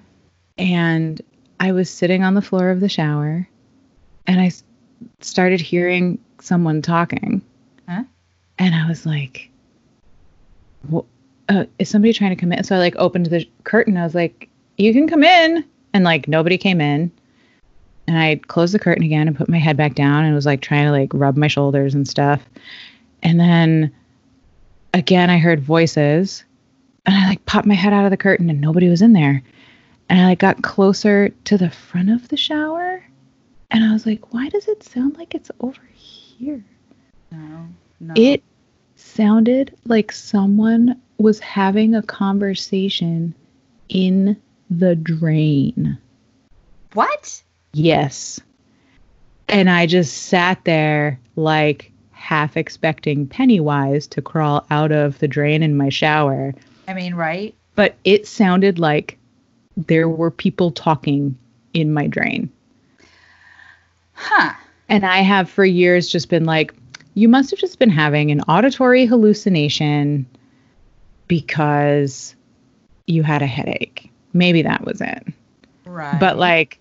[0.57, 1.21] and
[1.59, 3.47] I was sitting on the floor of the shower
[4.27, 4.51] and i
[5.21, 7.41] started hearing someone talking.
[7.87, 8.03] Huh?
[8.59, 9.49] And I was like,
[10.89, 11.03] "Wha-
[11.49, 12.63] uh, is somebody trying to come in?
[12.63, 13.97] So I like opened the curtain.
[13.97, 15.63] I was like, you can come in.
[15.93, 17.11] And like nobody came in.
[18.07, 20.61] And I closed the curtain again and put my head back down and was like
[20.61, 22.45] trying to like rub my shoulders and stuff.
[23.23, 23.91] And then
[24.93, 26.43] again, I heard voices
[27.05, 29.43] and I like popped my head out of the curtain and nobody was in there
[30.09, 33.03] and I like got closer to the front of the shower
[33.71, 36.63] and I was like, why does it sound like it's over here?
[37.31, 37.67] No.
[37.99, 38.13] No.
[38.15, 38.43] It
[38.95, 43.33] sounded like someone was having a conversation
[43.89, 45.97] in the drain.
[46.93, 47.41] What?
[47.73, 48.39] Yes.
[49.49, 51.91] And I just sat there like
[52.27, 56.53] half expecting Pennywise to crawl out of the drain in my shower.
[56.85, 57.55] I mean, right?
[57.75, 59.17] But it sounded like
[59.77, 61.37] there were people talking
[61.73, 62.51] in my drain.
[64.11, 64.51] Huh.
[64.89, 66.73] And I have for years just been like,
[67.13, 70.25] you must have just been having an auditory hallucination
[71.29, 72.35] because
[73.05, 74.11] you had a headache.
[74.33, 75.25] Maybe that was it.
[75.85, 76.19] Right.
[76.19, 76.77] But like,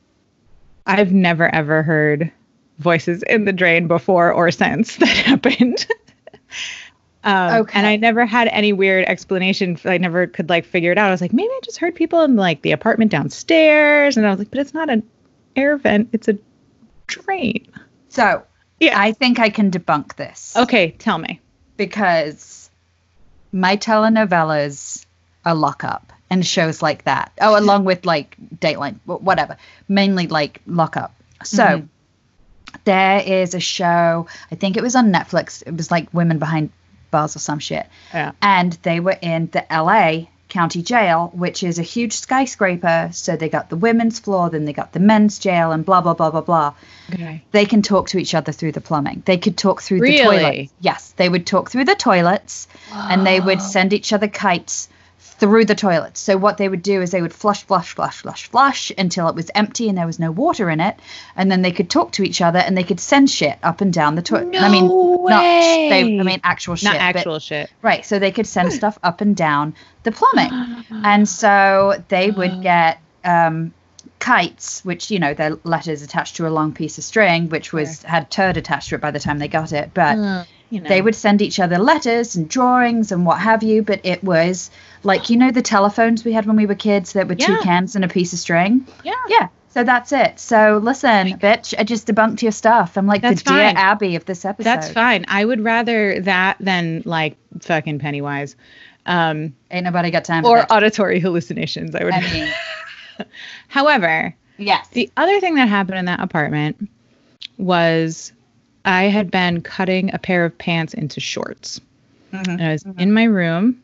[0.86, 2.32] I've never ever heard
[2.78, 5.86] voices in the drain before or since that happened.
[7.24, 7.78] um, Okay.
[7.78, 9.78] And I never had any weird explanation.
[9.84, 11.08] I never could like figure it out.
[11.08, 14.16] I was like, maybe I just heard people in like the apartment downstairs.
[14.16, 15.02] And I was like, but it's not an
[15.56, 16.36] air vent, it's a
[17.06, 17.66] drain.
[18.08, 18.42] so
[18.80, 19.00] Yeah.
[19.00, 20.54] I think I can debunk this.
[20.56, 21.40] Okay, tell me.
[21.76, 22.68] because
[23.52, 25.04] my telenovelas
[25.44, 27.32] are lockup and shows like that.
[27.40, 29.56] Oh, along with like Dateline, whatever.
[29.88, 31.14] Mainly like lockup.
[31.44, 31.88] So Mhm.
[32.84, 34.26] There is a show.
[34.50, 35.62] I think it was on Netflix.
[35.66, 36.70] It was like Women Behind
[37.10, 37.86] Bars or some shit.
[38.12, 38.32] Yeah.
[38.42, 43.10] And they were in the LA County Jail, which is a huge skyscraper.
[43.12, 46.14] So they got the women's floor, then they got the men's jail, and blah blah
[46.14, 46.74] blah blah blah
[47.12, 47.42] Okay.
[47.52, 49.22] they can talk to each other through the plumbing.
[49.26, 50.38] They could talk through the Really?
[50.38, 50.72] toilets.
[50.80, 54.88] Yes, they would talk through the toilets and they would send each other kites
[55.38, 56.18] through the toilets.
[56.20, 59.34] So what they would do is they would flush, flush, flush, flush, flush until it
[59.34, 60.96] was empty and there was no water in it,
[61.36, 63.92] and then they could talk to each other and they could send shit up and
[63.92, 64.56] down the toilet.
[64.58, 66.04] I mean, No not sh- they.
[66.04, 66.20] way.
[66.20, 66.84] I mean actual shit.
[66.84, 67.70] Not but- actual shit.
[67.82, 68.04] Right.
[68.04, 70.84] So they could send stuff up and down the plumbing.
[71.04, 73.74] and so they would get um,
[74.18, 78.02] kites, which, you know, their letters attached to a long piece of string, which was
[78.02, 79.90] had turd attached to it by the time they got it.
[79.94, 80.88] But You know.
[80.88, 83.82] they would send each other letters and drawings and what have you.
[83.82, 84.70] But it was
[85.06, 87.94] like, you know, the telephones we had when we were kids that were two cans
[87.96, 88.86] and a piece of string?
[89.04, 89.14] Yeah.
[89.28, 89.48] Yeah.
[89.70, 90.38] So that's it.
[90.40, 92.96] So listen, bitch, I just debunked your stuff.
[92.96, 93.76] I'm like That's the dear fine.
[93.76, 94.64] Abby of this episode.
[94.64, 95.24] That's fine.
[95.28, 98.56] I would rather that than like fucking Pennywise.
[99.04, 101.94] Um, Ain't nobody got time for or auditory hallucinations.
[101.94, 102.14] I would.
[102.14, 103.26] I mean,
[103.68, 104.88] However, yes.
[104.88, 106.88] the other thing that happened in that apartment
[107.58, 108.32] was
[108.84, 111.80] I had been cutting a pair of pants into shorts.
[112.32, 112.48] Mhm.
[112.48, 113.82] And I was in my room,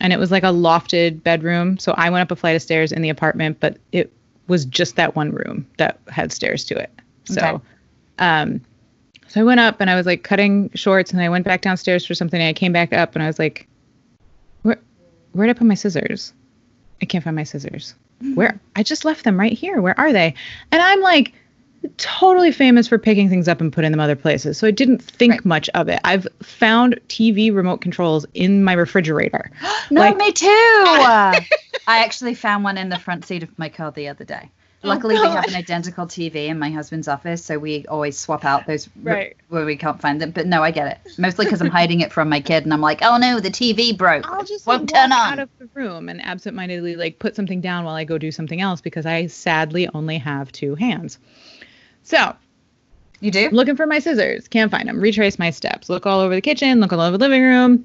[0.00, 1.78] and it was like a lofted bedroom.
[1.78, 4.12] So I went up a flight of stairs in the apartment, but it
[4.46, 6.90] was just that one room that had stairs to it.
[7.24, 7.64] So, Okay.
[8.18, 8.60] um,
[9.26, 12.06] so I went up and I was like cutting shorts, and I went back downstairs
[12.06, 12.40] for something.
[12.40, 13.68] And I came back up, and I was like,
[14.62, 14.78] "Where,
[15.32, 16.32] where did I put my scissors?
[17.02, 17.94] I can't find my scissors.
[18.34, 18.58] Where?
[18.74, 19.82] I just left them right here.
[19.82, 20.32] Where are they?"
[20.72, 21.34] And I'm like,
[21.96, 24.58] totally famous for picking things up and putting them other places.
[24.58, 25.44] So I didn't think Right.
[25.44, 26.00] much of it.
[26.04, 29.50] I've found TV remote controls in my refrigerator.
[29.90, 30.46] No, Like- me too.
[30.46, 31.40] I
[32.04, 34.50] actually found one in the front seat of my car the other day.
[34.84, 38.44] Oh, Luckily, we have an identical TV in my husband's office, so we always swap
[38.44, 39.36] out those Right.
[39.48, 40.30] where we can't find them.
[40.30, 41.18] But no, I get it.
[41.18, 43.96] Mostly because I'm hiding it from my kid, and I'm like, oh no, the TV
[43.96, 44.30] broke.
[44.30, 45.32] I'll just won't like, turn on.
[45.32, 48.60] out of the room and absentmindedly like put something down while I go do something
[48.60, 51.18] else because I sadly only have two hands.
[52.08, 52.34] So
[53.20, 53.48] you do?
[53.48, 54.98] I'm looking for my scissors, can't find them.
[54.98, 55.90] Retrace my steps.
[55.90, 57.84] Look all over the kitchen, look all over the living room,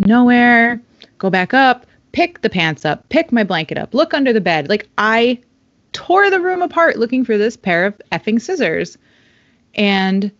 [0.00, 0.80] nowhere.
[1.18, 4.68] Go back up, pick the pants up, pick my blanket up, look under the bed.
[4.68, 5.38] Like I
[5.92, 8.98] tore the room apart looking for this pair of effing scissors.
[9.76, 10.32] And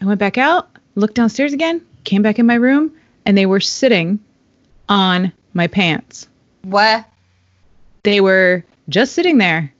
[0.00, 2.90] I went back out, looked downstairs again, came back in my room,
[3.26, 4.18] and they were sitting
[4.88, 6.26] on my pants.
[6.62, 7.04] What?
[8.02, 9.74] They were just sitting there,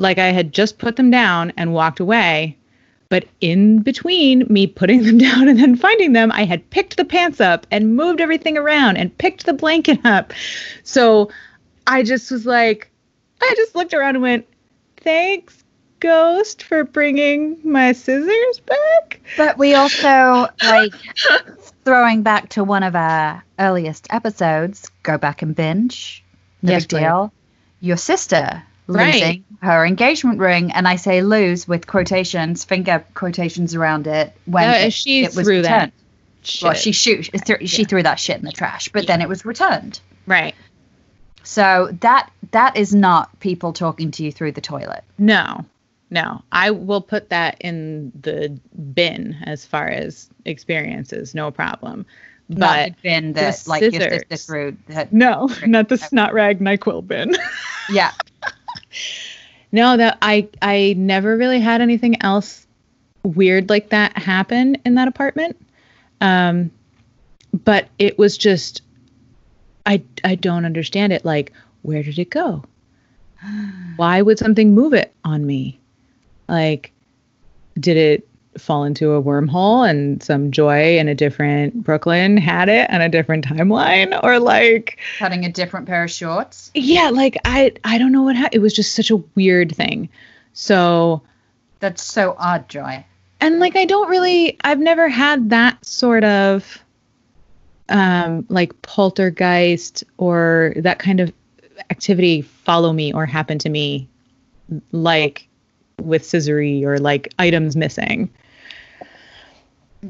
[0.00, 2.56] like I had just put them down and walked away.
[3.10, 7.04] But in between me putting them down and then finding them, I had picked the
[7.04, 10.32] pants up and moved everything around and picked the blanket up.
[10.84, 11.30] So
[11.86, 12.90] I just was like,
[13.42, 14.46] I just looked around and went,
[14.98, 15.64] thanks,
[15.98, 19.20] Ghost, for bringing my scissors back.
[19.36, 20.94] But we also like
[21.84, 24.90] throwing back to one of our earliest episodes.
[25.02, 26.24] Go back and binge.
[26.62, 27.32] No Yes, big deal.
[27.80, 29.14] Your sister Right.
[29.14, 34.68] losing her engagement ring, and I say lose with quotations, finger quotations around it when
[34.68, 35.92] Uh, it, she it was threw returned.
[35.92, 35.92] that.
[36.62, 36.82] Well, shit.
[36.82, 40.00] she shoot she, she threw that shit in the trash, but then it was returned.
[40.26, 40.54] right.
[41.42, 45.02] So that that is not people talking to you through the toilet.
[45.18, 45.64] No,
[46.10, 46.42] no.
[46.52, 48.58] I will put that in the
[48.94, 52.04] bin as far as experiences, no problem.
[52.48, 53.92] Not But the bin that the like your
[54.28, 54.76] sister threw.
[54.88, 57.36] That, no, not the snot rag Nyquil bin.
[57.90, 58.12] yeah.
[59.72, 62.66] No, that I I never really had anything else
[63.22, 65.56] weird like that happen in that apartment.
[66.20, 66.70] Um,
[67.64, 68.82] but it was just
[69.86, 71.24] I I don't understand it.
[71.24, 72.64] Like, where did it go?
[73.96, 75.80] Why would something move it on me?
[76.48, 76.92] Like,
[77.78, 82.90] did it fall into a wormhole and some joy in a different Brooklyn had it
[82.90, 84.18] on a different timeline?
[84.24, 86.70] Or like Cutting a different pair of shorts.
[86.74, 88.54] yeah, like I I don't know what happened.
[88.56, 90.08] It was just such a weird thing.
[90.52, 91.22] So
[91.78, 93.04] That's so odd, Joy.
[93.40, 96.78] and like I don't really I've never had that sort of
[97.88, 101.32] um like poltergeist or that kind of
[101.90, 104.08] activity follow me or happen to me
[104.92, 105.48] like
[106.00, 108.30] with scissory or like items missing.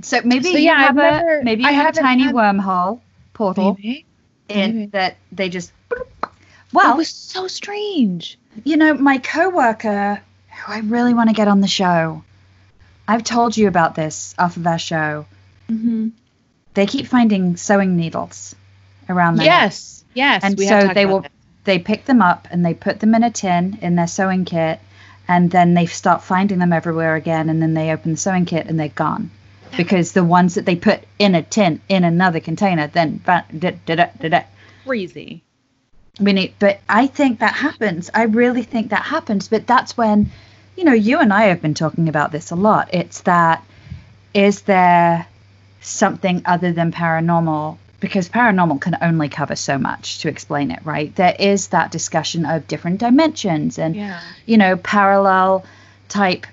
[0.03, 2.35] So maybe So, you have I've a never- maybe you I have a tiny had-
[2.35, 3.00] wormhole
[3.33, 4.05] portal Maybe.
[4.48, 4.87] in maybe.
[4.92, 5.72] that they just.
[5.90, 6.07] Well,
[6.72, 8.38] Well, it was so strange.
[8.64, 12.22] you know, my coworker, who I really want to get on the show,
[13.09, 15.26] I've told you about this off of our show.
[15.68, 16.09] Mm-hmm.
[16.74, 18.55] They keep finding sewing needles
[19.09, 19.46] around there.
[19.46, 20.05] Yes.
[20.14, 20.44] Yes.
[20.44, 21.33] and we so talked they will that.
[21.64, 24.79] they pick them up and they put them in a tin in their sewing kit
[25.30, 28.66] and then they start finding them everywhere again and then they open the sewing kit
[28.66, 29.30] and they're gone
[29.76, 33.70] because the ones that they put in a tin in another container then va- da,
[33.86, 34.42] da, da, da, da.
[34.84, 35.44] crazy.
[36.18, 38.10] I mean, it, but I think that happens.
[38.12, 39.46] I really think that happens.
[39.46, 40.32] But that's when,
[40.76, 42.92] you know, you and I have been talking about this a lot.
[42.92, 43.64] It's that
[44.34, 45.28] is there
[45.80, 47.78] something other than paranormal?
[48.00, 51.14] Because paranormal can only cover so much to explain it, right?
[51.16, 54.20] There is that discussion of different dimensions and, Yeah.
[54.46, 55.64] you know, parallel
[56.08, 56.46] type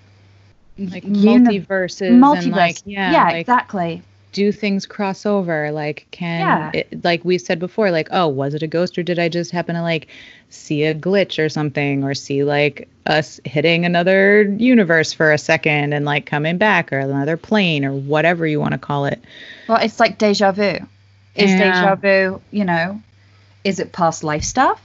[0.77, 2.43] Like uni- multiverses multiverse.
[2.43, 4.01] and like yeah, yeah like, exactly.
[4.33, 5.71] do things cross over?
[5.71, 6.71] Like can Yeah.
[6.73, 9.51] it, like we said before, like oh, was it a ghost or did I just
[9.51, 10.07] happen to like
[10.49, 15.93] see a glitch or something or see like us hitting another universe for a second
[15.93, 19.23] and like coming back or another plane or whatever you want to call it.
[19.69, 20.77] Well, it's like deja vu.
[21.38, 21.58] Is Yeah.
[21.58, 23.02] deja vu, you know,
[23.63, 24.82] is it past life stuff,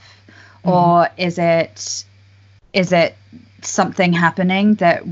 [0.63, 2.05] or is it
[2.73, 3.15] is it
[3.61, 5.03] something happening that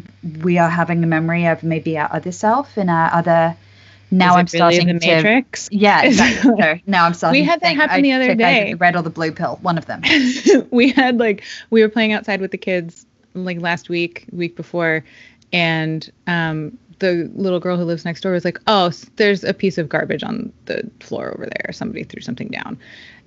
[0.44, 3.56] we are having a memory of maybe our other self in our other?
[4.14, 5.08] Now I'm really starting the to.
[5.08, 5.70] Matrix.
[5.72, 6.52] Yeah, exactly.
[6.62, 7.42] So now I'm starting.
[7.42, 8.72] We had that happen I the other think I did day.
[8.72, 10.02] the red or the blue pill, one of them.
[10.72, 15.04] we had like we were playing outside with the kids like last week week before
[15.54, 19.78] and um the little girl who lives next door was like oh there's a piece
[19.78, 22.78] of garbage on the floor over there somebody threw something down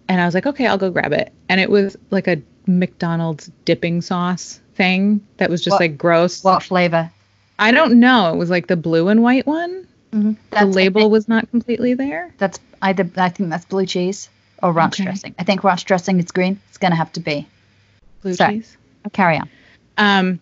[0.08, 3.50] and i was like okay i'll go grab it and it was like a mcdonald's
[3.64, 7.10] dipping sauce thing that was just What- like gross What flavor?
[7.58, 11.26] i don't know it was like the blue and white one the That's, label was
[11.28, 13.10] not completely there That's either.
[13.16, 14.28] I think that's blue cheese
[14.62, 15.04] or ranch Okay.
[15.04, 15.34] dressing.
[15.40, 16.60] I think ranch dressing is green.
[16.68, 17.48] It's gonna have to be.
[18.22, 18.58] blue Sorry.
[18.60, 18.76] cheese
[19.12, 19.48] Carry on.
[19.98, 20.38] Um,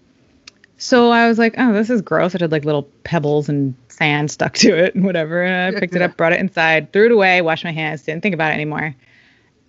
[0.83, 2.35] so I was like, oh, this is gross.
[2.35, 5.45] It had like little pebbles and sand stuck to it and whatever.
[5.45, 8.21] And I picked it up, brought it inside, threw it away, washed my hands, didn't
[8.21, 8.93] think about it anymore.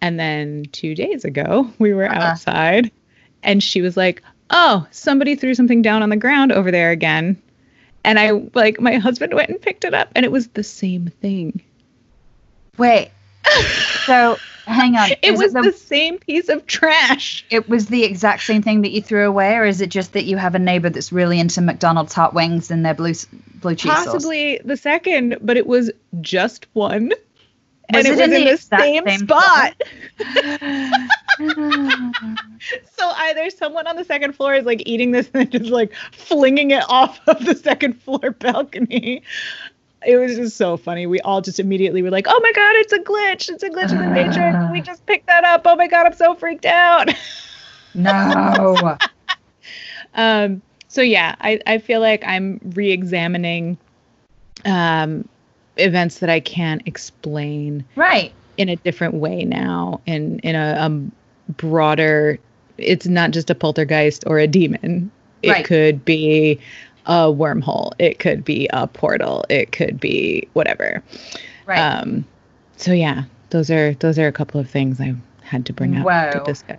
[0.01, 2.19] And then two days ago, we were Uh-uh.
[2.19, 2.91] outside
[3.43, 7.39] and she was like, oh, somebody threw something down on the ground over there again.
[8.03, 11.11] And I, like, my husband went and picked it up and it was the same
[11.21, 11.61] thing.
[12.79, 13.11] Wait.
[14.05, 15.11] So hang on.
[15.11, 17.45] It Is was the, the same piece of trash.
[17.49, 20.25] it was the exact same thing that you threw away, or is it just that
[20.25, 23.13] you have a neighbor that's really into McDonald's hot wings and their blue
[23.55, 24.05] blue cheese sauce?
[24.05, 27.11] Possibly the second, but it was just one.
[27.91, 29.73] Was and it, it was in in the the, same, same spot.
[32.97, 36.71] so either someone on the second floor is like eating this and just like flinging
[36.71, 39.21] it off of the second floor balcony.
[40.05, 41.05] It was just so funny.
[41.07, 43.49] We all just immediately were like, "Oh my god, it's a glitch!
[43.49, 44.57] It's a glitch in the matrix!
[44.71, 45.61] We just picked that up!
[45.65, 47.09] Oh my god, I'm so freaked out!"
[47.93, 48.97] no.
[50.15, 53.77] um so yeah i i feel like i'm re-examining
[54.65, 55.27] um
[55.77, 58.31] events that i can't explain right.
[58.57, 61.11] in a different way now in in a, um
[61.57, 62.37] broader
[62.77, 65.11] it's not just a poltergeist or a demon
[65.41, 65.65] it Right.
[65.65, 66.59] could be
[67.05, 71.03] a wormhole it could be a portal it could be whatever
[71.65, 71.79] Right.
[71.79, 72.25] um
[72.77, 75.13] so yeah those are those are a couple of things i
[75.43, 76.77] had to bring up to discuss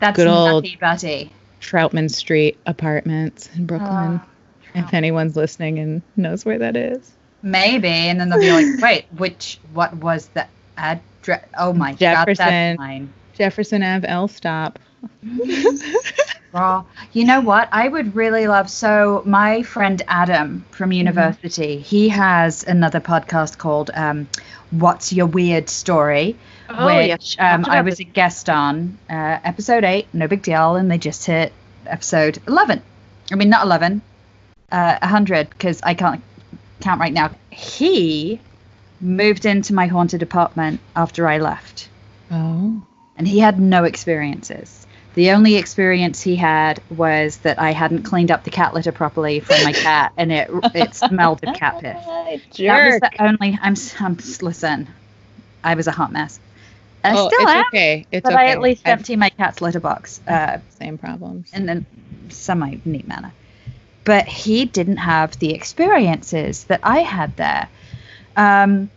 [0.00, 1.30] That's good old- buddy.
[1.60, 4.20] Troutman Street apartments in Brooklyn.
[4.22, 4.26] Ah,
[4.74, 7.12] if anyone's listening and knows where that is.
[7.42, 9.58] Maybe, and then they'll be like, "Wait, which?
[9.72, 11.44] What was the address?
[11.58, 12.46] Oh my god, Jefferson.
[12.46, 14.78] that's mine." Jefferson Ave L stop.
[16.52, 16.84] Raw.
[17.12, 17.68] You know what?
[17.72, 18.70] I would really love.
[18.70, 20.92] So my friend Adam from Mm-hmm.
[20.98, 24.28] university, he has another podcast called um,
[24.70, 26.36] "What's Your Weird Story,"
[26.68, 30.06] Oh, which um, I was a guest on, uh, episode eight.
[30.12, 31.52] No big deal, and they just hit
[31.86, 32.82] episode eleven.
[33.30, 34.00] I mean, not eleven,
[34.72, 36.22] uh, hundred, because I can't
[36.80, 37.30] count right now.
[37.50, 38.40] He
[39.00, 41.88] moved into my haunted apartment after I left,
[42.30, 42.82] Oh.
[43.16, 44.85] and he had no experiences.
[45.16, 49.40] The only experience he had was that I hadn't cleaned up the cat litter properly
[49.40, 52.54] for my cat, and it it smelled of cat piss.
[52.54, 52.68] Jerk.
[52.68, 53.58] That was the only.
[53.62, 53.74] I'm.
[53.98, 54.18] I'm.
[54.42, 54.86] Listen,
[55.64, 56.38] I was a hot mess.
[57.02, 58.06] I oh, still it's am, okay.
[58.12, 58.42] It's but okay.
[58.42, 60.20] I at least I've- empty my cat's litter box.
[60.28, 61.50] Uh, same problems.
[61.54, 63.32] in a semi neat manner.
[64.04, 67.70] But he didn't have the experiences that I had there.
[68.36, 68.90] Um,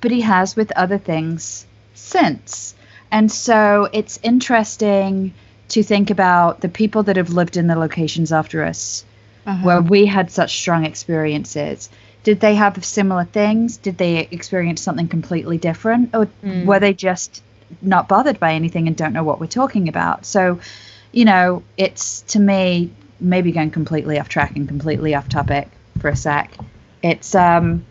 [0.00, 2.76] but he has with other things since.
[3.10, 5.34] And so it's interesting
[5.68, 9.04] to think about the people that have lived in the locations after us
[9.46, 9.64] Uh-huh.
[9.66, 11.88] where we had such strong experiences.
[12.24, 13.76] Did they have similar things?
[13.76, 16.14] Did they experience something completely different?
[16.14, 16.64] Or Mm.
[16.64, 17.42] were they just
[17.82, 20.26] not bothered by anything and don't know what we're talking about?
[20.26, 20.58] So,
[21.12, 22.90] you know, it's to me,
[23.20, 25.68] maybe going completely off track and completely off topic
[26.00, 26.50] for a sec.
[27.02, 27.84] It's um,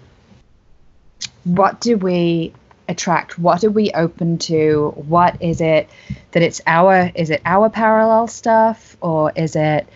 [1.44, 2.54] what do we
[2.88, 3.40] attract?
[3.40, 4.94] What are we open to?
[4.96, 5.90] What is it
[6.32, 9.88] that it's our, is it our parallel stuff or is it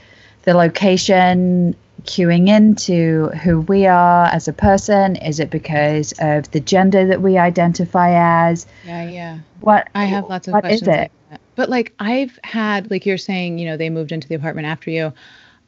[0.43, 5.15] the location queuing into who we are as a person?
[5.17, 8.65] Is it because of the gender that we identify as?
[8.85, 9.39] Yeah, yeah.
[9.61, 10.87] What I have lots of what is questions.
[10.87, 11.11] it?
[11.31, 11.41] like.
[11.55, 14.89] But like I've had, like you're saying, you know, they moved into the apartment after
[14.89, 15.13] you.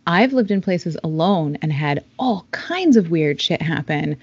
[0.08, 4.18] I've lived in places alone and had all kinds of weird shit happen,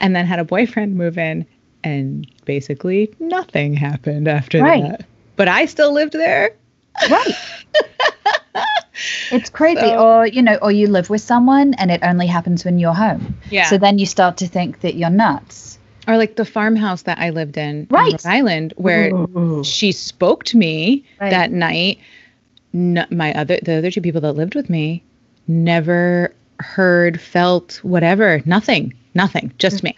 [0.00, 1.46] and then had a boyfriend move in,
[1.84, 4.82] and basically nothing happened after Right.
[4.82, 5.04] that.
[5.36, 6.54] But I still lived there.
[7.10, 7.34] Right.
[9.30, 9.80] it's crazy.
[9.80, 12.94] So- or, you know, or you live with someone and it only happens when you're
[12.94, 13.34] home.
[13.50, 13.66] Yeah.
[13.68, 15.78] So then you start to think that you're nuts.
[16.08, 18.12] or like the farmhouse that I lived in, Right.
[18.12, 19.12] in Island, where
[19.62, 21.30] she spoke to me Right.
[21.30, 21.98] that night.
[22.72, 25.02] No, my other the other two people that lived with me
[25.46, 29.84] never heard, felt, whatever, nothing, nothing, just mm.
[29.84, 29.96] me.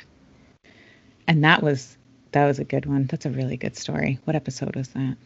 [1.26, 1.96] And that was
[2.32, 3.06] that was a good one.
[3.06, 4.18] That's a really good story.
[4.24, 5.16] What episode was that?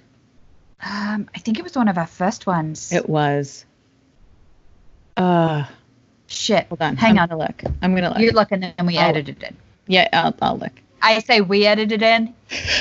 [0.81, 2.93] Um, I think it was one of our first ones.
[2.93, 3.65] It was.
[5.17, 5.65] Uh,
[6.27, 6.67] Shit.
[6.69, 6.97] hold on.
[6.97, 7.29] Hang I'm on.
[7.29, 7.63] gonna look.
[7.83, 8.19] I'm gonna look.
[8.19, 9.03] You're looking and we Oh.
[9.03, 9.55] edited it.
[9.87, 10.73] yeah, I'll, I'll look.
[11.03, 12.35] I say we edited in.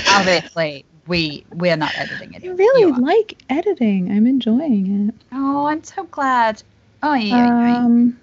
[0.09, 2.43] Obviously, we we're not editing it.
[2.43, 2.99] I really are.
[2.99, 4.11] like editing.
[4.11, 5.15] I'm enjoying it.
[5.32, 6.61] Oh, I'm so glad.
[7.01, 7.78] Oh yeah.
[7.86, 8.20] Um,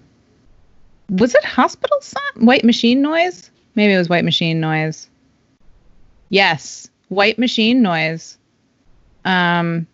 [1.08, 2.46] was it hospital sound?
[2.46, 3.50] White machine noise?
[3.74, 5.08] Maybe it was white machine noise.
[6.28, 8.38] Yes, white machine noise.
[9.24, 9.86] Um,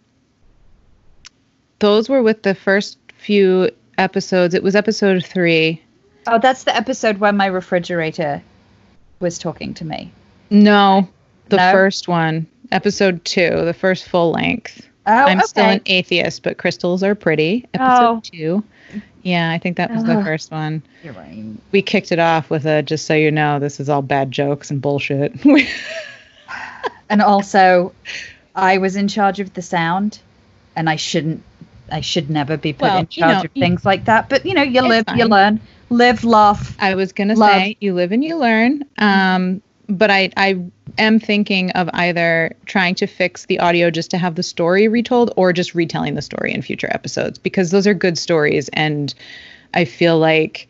[1.79, 4.55] those were with the first few episodes.
[4.55, 5.83] It was episode three.
[6.27, 8.43] oh, that's the episode where my refrigerator
[9.21, 10.13] was talking to me.
[10.51, 11.09] No,
[11.49, 11.73] the No?
[11.73, 14.87] first one, episode two, the first full length.
[15.07, 15.47] Oh, I'm okay.
[15.47, 17.67] still an atheist, but crystals are pretty.
[17.75, 18.21] Episode Oh.
[18.23, 18.65] two.
[19.23, 20.83] Yeah, I think that was the first one.
[21.05, 21.45] You're right.
[21.73, 24.71] we kicked it off with a just so you know this is all bad jokes
[24.71, 25.35] and bullshit
[27.11, 27.93] And also,
[28.55, 30.21] I was in charge of the sound,
[30.77, 31.43] and I shouldn't.
[31.91, 34.29] I should never be put Well, in charge know, of things like that.
[34.29, 36.77] But you know, you live, you learn, live, laugh.
[36.79, 37.51] i was gonna Love.
[37.51, 39.61] say you live and you learn um
[39.91, 40.59] but i i
[40.99, 45.33] am thinking of either trying to fix the audio just to have the story retold
[45.37, 49.15] or just retelling the story in future episodes because those are good stories and
[49.75, 50.69] i feel like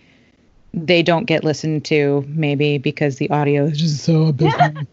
[0.73, 4.87] they don't get listened to maybe because the audio is just so abysmal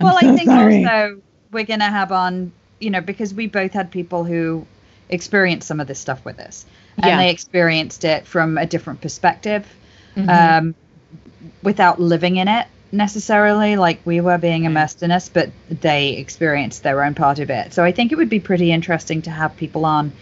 [0.00, 0.84] I'm well, so I think sorry.
[0.84, 2.50] also we're gonna have on,
[2.80, 4.66] you know, because we both had people who
[5.08, 7.16] experienced some of this stuff with us, and Yeah.
[7.18, 9.64] they experienced it from a different perspective,
[10.16, 10.28] Mhm.
[10.28, 10.74] um,
[11.62, 16.82] without living in it necessarily, like we were being immersed in us, but they experienced
[16.82, 17.72] their own part of it.
[17.74, 20.12] So I think it would be pretty interesting to have people on,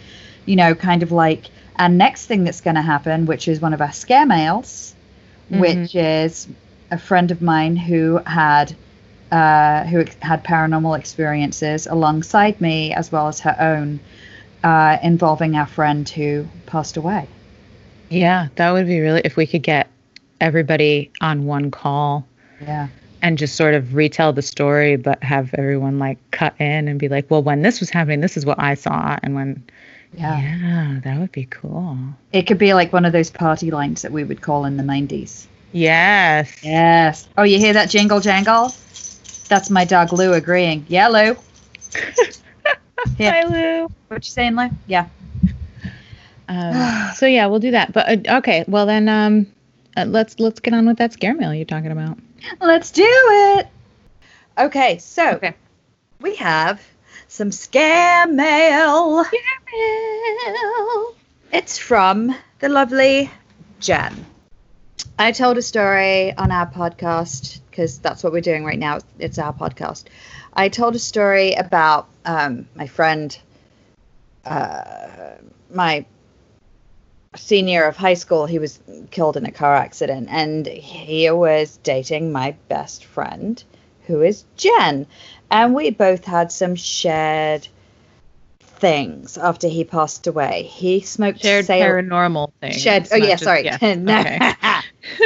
[0.45, 1.45] you know, kind of like
[1.77, 4.93] our next thing that's going to happen, which is one of our scare mails,
[5.51, 5.59] Mhm.
[5.59, 6.47] which is
[6.91, 8.73] a friend of mine who had
[9.31, 13.99] uh, who ex- had paranormal experiences alongside me as well as her own,
[14.63, 17.27] uh, involving our friend who passed away.
[18.09, 19.87] yeah that would be really if we could get
[20.39, 22.27] everybody on one call
[22.63, 22.87] Yeah.
[23.21, 27.07] and just sort of retell the story, but have everyone like cut in and be
[27.09, 29.17] like, well, when this was happening, this is what I saw.
[29.23, 29.63] And when,
[30.17, 30.37] Yeah.
[30.39, 31.97] yeah, that would be cool.
[32.33, 34.83] It could be like one of those party lines that we would call in the
[34.83, 35.45] 90s.
[35.71, 36.63] Yes.
[36.63, 37.27] Yes.
[37.37, 38.73] Oh, you hear that jingle jangle?
[39.49, 40.85] That's my dog Lou agreeing.
[40.89, 41.35] Yeah, Lou.
[43.17, 43.31] Yeah.
[43.31, 43.91] Hi, Lou.
[44.07, 44.69] What you saying, Lou?
[44.87, 45.07] Yeah.
[46.47, 47.91] Um, so yeah, we'll do that.
[47.93, 49.47] But uh, okay, well then, um,
[49.97, 52.17] uh, let's let's get on with that scare mail you're talking about.
[52.59, 53.67] Let's do it.
[54.57, 55.53] Okay, so Okay.
[56.21, 56.81] we have
[57.27, 59.23] some scare mail.
[59.23, 59.41] Scare
[59.73, 61.15] mail.
[61.51, 63.29] It's from the lovely
[63.79, 64.25] Jen.
[65.17, 68.99] I told a story on our podcast because that's what we're doing right now.
[69.19, 70.05] It's our podcast.
[70.53, 73.37] I told a story about um, my friend,
[74.45, 75.35] uh,
[75.73, 76.05] my
[77.35, 78.45] senior of high school.
[78.45, 78.79] He was
[79.11, 83.63] killed in a car accident, and he was dating my best friend,
[84.07, 85.07] who is Jen.
[85.51, 87.67] And we both had some shared
[88.59, 90.63] things after he passed away.
[90.63, 92.81] He smoked Shared sail- paranormal things.
[92.81, 93.07] Shared.
[93.11, 93.65] Oh yeah, just- sorry.
[93.65, 94.39] yeah, no, okay.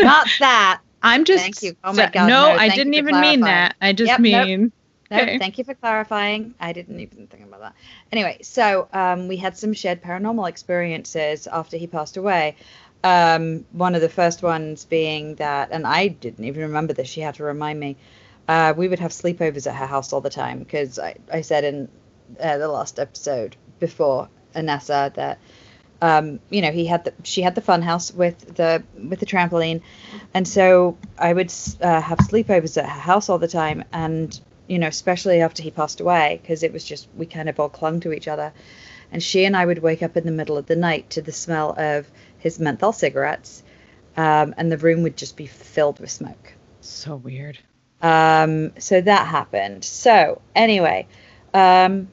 [0.03, 0.81] not that.
[1.01, 1.43] I'm just.
[1.43, 1.75] Thank you.
[1.83, 3.75] Oh my God, No, no, I didn't even mean that.
[3.81, 4.71] I just Yep, nope.
[5.09, 5.37] No, Okay.
[5.37, 6.53] thank you for clarifying.
[6.59, 7.75] I didn't even think about that.
[8.11, 12.55] Anyway, so um, we had some shared paranormal experiences after he passed away.
[13.03, 17.07] Um, one of the first ones being that, and I didn't even remember this.
[17.07, 17.97] She had to remind me.
[18.47, 21.63] Uh, we would have sleepovers at her house all the time because I, I said
[21.65, 21.89] in
[22.39, 25.39] uh, the last episode before Anessa that
[26.01, 29.25] um, you know he had the she had the fun house with the with the
[29.25, 29.81] trampoline,
[30.33, 31.51] and so I would
[31.81, 35.71] uh, have sleepovers at her house all the time, and you know especially after he
[35.71, 38.53] passed away because it was just we kind of all clung to each other,
[39.11, 41.31] and she and I would wake up in the middle of the night to the
[41.31, 43.63] smell of his menthol cigarettes,
[44.15, 46.53] um, and the room would just be filled with smoke.
[46.81, 47.59] So weird.
[48.01, 49.83] Um, so that happened.
[49.83, 51.07] So anyway,
[51.53, 52.09] um,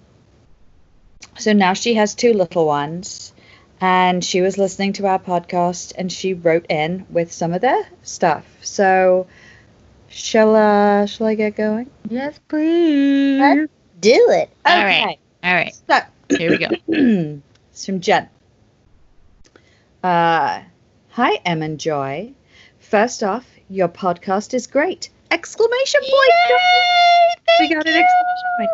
[1.38, 3.32] so now she has two little ones,
[3.80, 7.86] and she was listening to our podcast, and she wrote in with some of their
[8.02, 8.46] stuff.
[8.62, 9.26] So
[10.08, 11.90] shall uh, shall I get going?
[12.08, 13.40] Yes, please.
[13.40, 13.68] Right.
[14.00, 14.50] Do it.
[14.66, 15.04] All Okay.
[15.04, 15.18] right.
[15.42, 15.74] All right.
[15.88, 16.68] So Here we go.
[17.70, 18.28] it's from Jen.
[20.02, 20.60] Uh,
[21.08, 22.32] hi, Em and Joy.
[22.78, 25.08] First off, your podcast is great!
[25.30, 26.60] Exclamation point!
[27.60, 28.70] we got an exclamation point.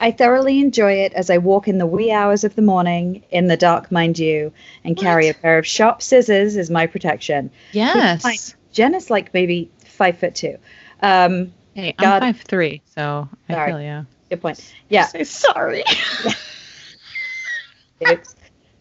[0.00, 3.46] I thoroughly enjoy it as I walk in the wee hours of the morning, in
[3.46, 4.52] the dark, mind you,
[4.84, 7.50] and carry a pair of sharp scissors as my protection.
[7.72, 8.54] Yes.
[8.72, 10.56] Jen is like maybe five foot two.
[11.00, 13.70] Um, Hey, I'm five three, so I Sorry.
[13.70, 14.04] feel yeah.
[14.30, 14.74] good point.
[14.88, 15.06] Yeah.
[15.22, 15.84] Sorry.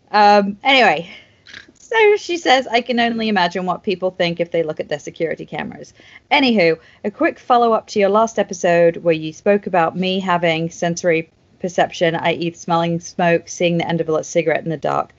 [0.10, 1.10] Um, anyway,
[1.74, 5.00] so she says, I can only imagine what people think if they look at their
[5.00, 5.94] security cameras.
[6.32, 10.70] Anywho, a quick follow up to your last episode where you spoke about me having
[10.70, 11.30] sensory
[11.60, 15.12] perception, i.e., smelling smoke, seeing the end of a lit cigarette in the dark.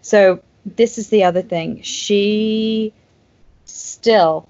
[0.00, 1.82] So, this is the other thing.
[1.82, 2.92] She
[3.64, 4.48] still,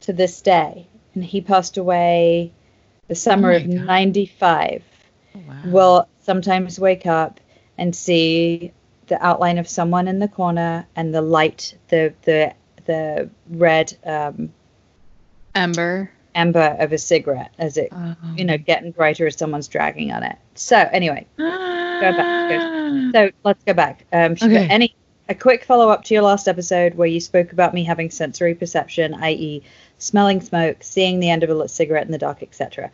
[0.00, 2.52] to this day, and he passed away
[3.08, 3.86] the summer my of God.
[3.86, 4.82] 95
[5.34, 5.54] Oh, wow.
[5.64, 7.40] will sometimes wake up
[7.78, 8.72] and see
[9.06, 12.54] the outline of someone in the corner and the light, the the
[12.86, 14.52] the red um,
[15.54, 16.10] Ember.
[16.34, 20.22] ember of a cigarette as it Um, you know getting brighter as someone's dragging on
[20.22, 20.36] it.
[20.54, 21.52] So anyway, go
[22.00, 24.06] back, so let's go back.
[24.12, 24.66] Um, Okay.
[24.68, 24.94] any
[25.28, 28.54] a quick follow up to your last episode where you spoke about me having sensory
[28.54, 29.62] perception, i.e.,
[30.02, 32.90] smelling smoke, seeing the end of a lit cigarette in the dark, etc.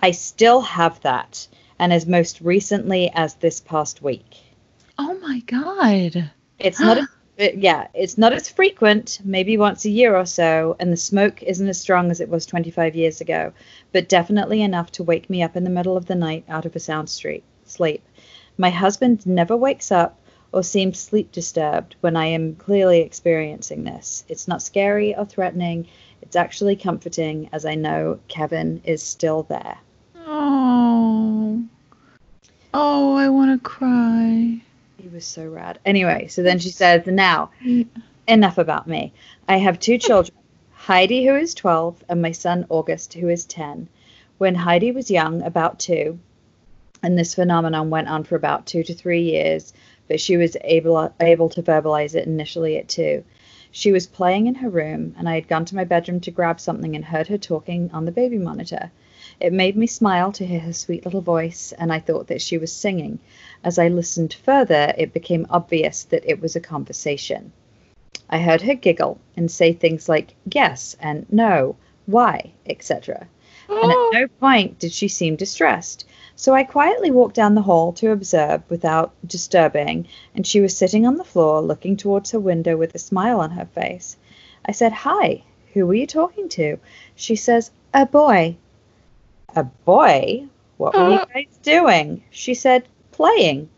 [0.00, 1.46] I still have that,
[1.78, 4.36] and as most recently as this past week.
[4.98, 6.30] Oh my god.
[6.58, 10.76] It's not, as, it- yeah, it's not as frequent, maybe once a year or so,
[10.80, 13.52] and the smoke isn't as strong as it was 25 years ago,
[13.92, 16.74] but definitely enough to wake me up in the middle of the night out of
[16.76, 18.02] a sound street, sleep.
[18.58, 20.18] My husband never wakes up
[20.52, 24.24] or seems sleep disturbed when I am clearly experiencing this.
[24.28, 25.88] It's not scary or threatening.
[26.26, 29.78] It's actually comforting as I know Kevin is still there.
[30.16, 31.64] Oh.
[32.74, 34.60] Oh, I want to cry.
[34.98, 35.78] He was so rad.
[35.84, 37.50] Anyway, so then she says, Now,
[38.26, 39.12] enough about me.
[39.48, 40.36] I have two children
[40.72, 43.86] Heidi, who is 12, and my son August, who is 10.
[44.38, 46.18] When Heidi was young, about two,
[47.04, 49.72] and this phenomenon went on for about two to three years,
[50.08, 53.22] but she was able, able to verbalize it initially at two.
[53.78, 56.60] She was playing in her room, and I had gone to my bedroom to grab
[56.60, 58.90] something and heard her talking on the baby monitor.
[59.38, 62.56] It made me smile to hear her sweet little voice, and I thought that she
[62.56, 63.18] was singing.
[63.62, 67.52] As I listened further, it became obvious that it was a conversation.
[68.30, 73.28] I heard her giggle and say things like yes and no, why, etc.
[73.68, 74.10] And at oh.
[74.14, 76.06] no point did she seem distressed.
[76.38, 81.06] So I quietly walked down the hall to observe without disturbing, and she was sitting
[81.06, 84.18] on the floor looking towards her window with a smile on her face.
[84.66, 86.78] I said, Hi, who were you talking to?
[87.14, 88.56] She says, A boy.
[89.54, 90.44] A boy?
[90.76, 92.22] What were you guys doing?
[92.30, 93.70] She said, Playing.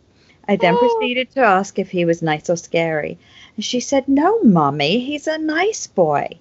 [0.48, 3.18] I then proceeded to ask if he was nice or scary.
[3.54, 6.38] And she said, No, Mummy, he's a nice boy.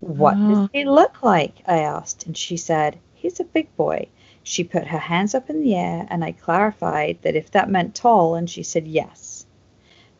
[0.00, 1.54] What does he look like?
[1.68, 2.26] I asked.
[2.26, 4.08] And she said, He's a big boy.
[4.44, 7.94] She put her hands up in the air, and I clarified that if that meant
[7.94, 9.46] tall, and she said yes.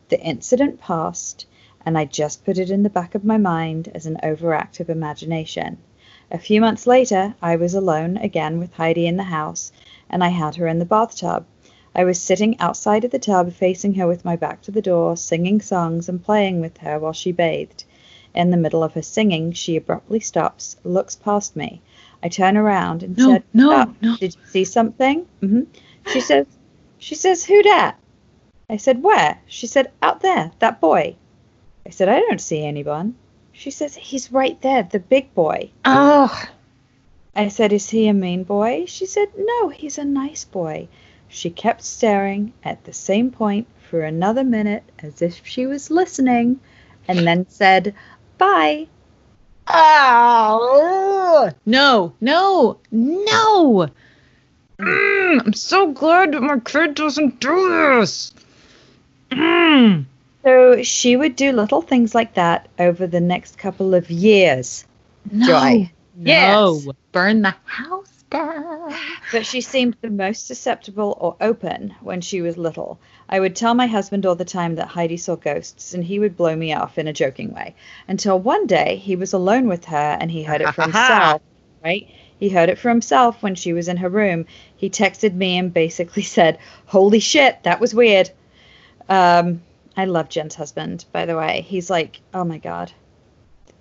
[0.07, 1.45] The incident passed,
[1.85, 5.77] and I just put it in the back of my mind as an overactive imagination.
[6.31, 9.73] A few months later, I was alone again with Heidi in the house,
[10.09, 11.45] and I had her in the bathtub.
[11.93, 15.17] I was sitting outside of the tub, facing her with my back to the door,
[15.17, 17.83] singing songs and playing with her while she bathed.
[18.33, 21.81] In the middle of her singing, she abruptly stops, looks past me.
[22.23, 23.95] I turn around and No, said, no, "Stop.
[24.01, 24.17] no.
[24.17, 25.25] Did you see something?
[25.41, 25.63] hmm
[26.11, 26.47] She says,
[26.97, 27.99] she says, who dat?
[28.69, 29.39] I said, where?
[29.45, 31.15] She said, out there, that boy.
[31.85, 33.15] I said, I don't see anyone.
[33.51, 35.69] She says, he's right there, the big boy.
[35.85, 36.31] Oh,
[37.35, 38.85] I said, Is he a mean boy?
[38.85, 40.87] She said, No, he's a nice boy.
[41.27, 46.59] She kept staring at the same point for another minute as if she was listening
[47.07, 47.95] and then said,
[48.37, 48.87] Bye.
[49.67, 53.89] Oh, no, no, no.
[54.79, 58.33] Mm, I'm so glad that my kid doesn't do this.
[59.31, 60.05] Mm.
[60.43, 64.85] So she would do little things like that over the next couple of years.
[65.31, 65.91] No, Joy.
[66.15, 66.95] no, Yes.
[67.11, 68.93] burn the house down.
[69.31, 72.99] But she seemed the most susceptible or open when she was little.
[73.33, 76.37] I would tell my husband all the time that Heidi saw ghosts, and he would
[76.37, 77.73] blow me off in a joking way.
[78.07, 81.41] Until one day he was alone with her and he heard it for himself,
[81.83, 82.07] right?
[82.39, 84.45] He heard it for himself when she was in her room.
[84.77, 88.29] He texted me and basically said, Holy shit, that was weird.
[89.09, 89.63] Um,
[89.97, 91.61] I love Jen's husband, by the way.
[91.61, 92.91] He's like, oh my God.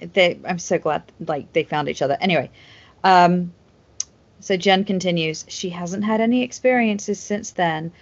[0.00, 2.16] They, I'm so glad like they found each other.
[2.22, 2.50] Anyway,
[3.04, 3.52] um,
[4.40, 7.92] so Jen continues, she hasn't had any experiences since then,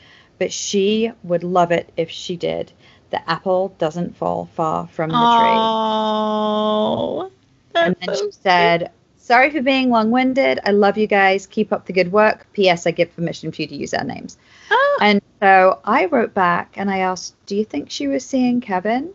[0.40, 2.72] but she would love it if she did.
[3.10, 5.22] The apple doesn't fall far from the tree.
[5.22, 7.30] Oh,
[7.74, 10.58] And then she said, Sorry for being long winded.
[10.64, 11.46] I love you guys.
[11.46, 12.46] Keep up the good work.
[12.52, 12.86] P.S.
[12.86, 14.38] I give permission for you to use our names.
[14.70, 14.98] Oh.
[15.02, 19.12] And so I wrote back and I asked, Do you think she was seeing Kevin?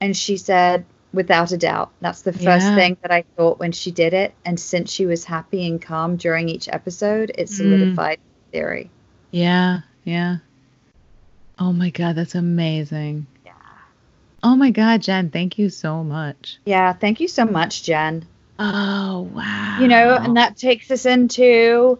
[0.00, 1.92] And she said, Without a doubt.
[2.00, 2.74] That's the first Yeah.
[2.76, 4.34] thing that I thought when she did it.
[4.44, 7.56] And since she was happy and calm during each episode, it Mm.
[7.56, 8.90] solidified the theory.
[9.30, 10.36] Yeah, yeah.
[11.58, 13.26] Oh my god, that's amazing.
[13.44, 13.52] Yeah.
[14.42, 16.58] Oh my god, Jen, thank you so much.
[16.64, 16.92] Yeah.
[16.92, 18.24] Thank you so much, Jen.
[18.58, 19.78] Oh wow.
[19.80, 21.98] You know, and that takes us into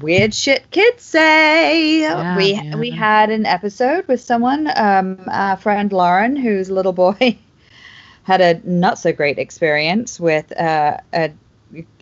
[0.00, 2.00] weird shit kids say.
[2.00, 2.76] Yeah, we yeah.
[2.76, 7.36] we had an episode with someone, um, our friend Lauren, whose little boy
[8.22, 11.32] had a not so great experience with uh, a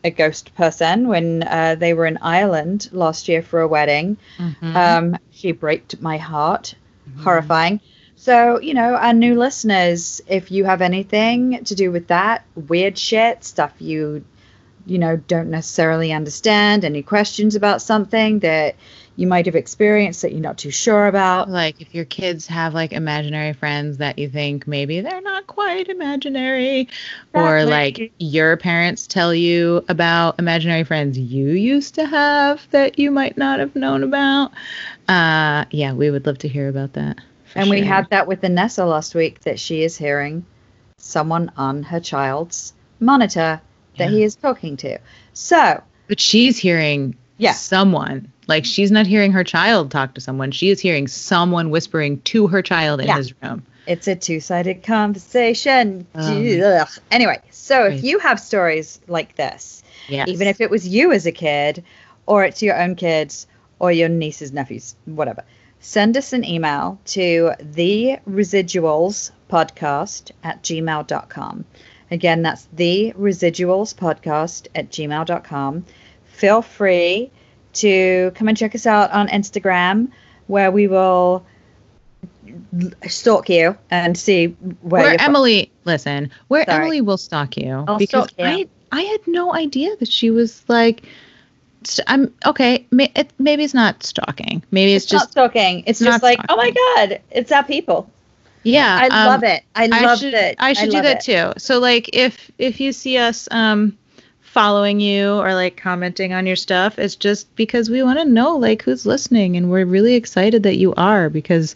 [0.03, 4.17] a ghost person when uh, they were in Ireland last year for a wedding.
[4.39, 4.77] Mhm.
[4.77, 6.75] Um, she broke my heart.
[7.09, 7.23] Mm-hmm.
[7.23, 7.81] Horrifying.
[8.17, 12.97] So, you know, our new listeners, if you have anything to do with that, weird
[12.97, 14.25] shit, stuff you,
[14.87, 18.77] you know, don't necessarily understand, any questions about something that
[19.17, 21.49] you might have experienced that you're not too sure about.
[21.49, 25.89] like if your kids have like imaginary friends that you think maybe they're not quite
[25.89, 26.89] imaginary
[27.33, 33.11] or like your parents tell you about imaginary friends you used to have that you
[33.11, 34.51] might not have known about
[35.09, 37.19] uh yeah we would love to hear about that
[37.55, 40.45] and we had that with Vanessa last week that she is hearing
[40.99, 43.61] someone on her child's monitor
[43.97, 44.17] that Yeah.
[44.17, 44.99] he is talking to.
[45.35, 47.53] So, but she's hearing Yeah.
[47.53, 52.21] someone like she's not hearing her child talk to someone she is hearing someone whispering
[52.23, 53.17] to her child in Yeah.
[53.17, 56.07] his room It's a two sided conversation.
[56.15, 61.13] Um, Anyway, so if you have stories like this, yes even if it was you
[61.13, 61.85] as a kid,
[62.27, 63.47] or it's your own kids,
[63.79, 65.43] or your nieces, nephews, whatever,
[65.81, 71.65] send us an email to the residuals podcast at gmail.com.
[72.11, 75.85] Again, that's the residuals podcast at gmail.com.
[76.35, 77.31] Feel free
[77.75, 80.11] to come and check us out on Instagram,
[80.47, 81.45] where we will
[83.09, 85.37] stalk you and see where, where you're from.
[85.37, 86.83] Emily, listen, where Sorry.
[86.83, 88.45] Emily will stalk you I'll because stalk you.
[88.45, 91.05] I I had no idea that she was like.
[92.07, 92.87] I'm okay.
[92.91, 94.63] May, it, maybe it's not stalking.
[94.71, 95.85] Maybe it's, It's, not just stalking.
[95.87, 98.09] It's not just like, oh my god, it's our people.
[98.63, 98.99] yeah.
[99.03, 99.65] I um, love it.
[99.75, 100.57] I I love it.
[100.59, 101.53] I should do that it.
[101.55, 101.61] too.
[101.61, 103.99] So like if if you see us um
[104.55, 108.57] following you or like commenting on your stuff, it's just because we want to know
[108.57, 111.75] like who's listening and we're really excited that you are because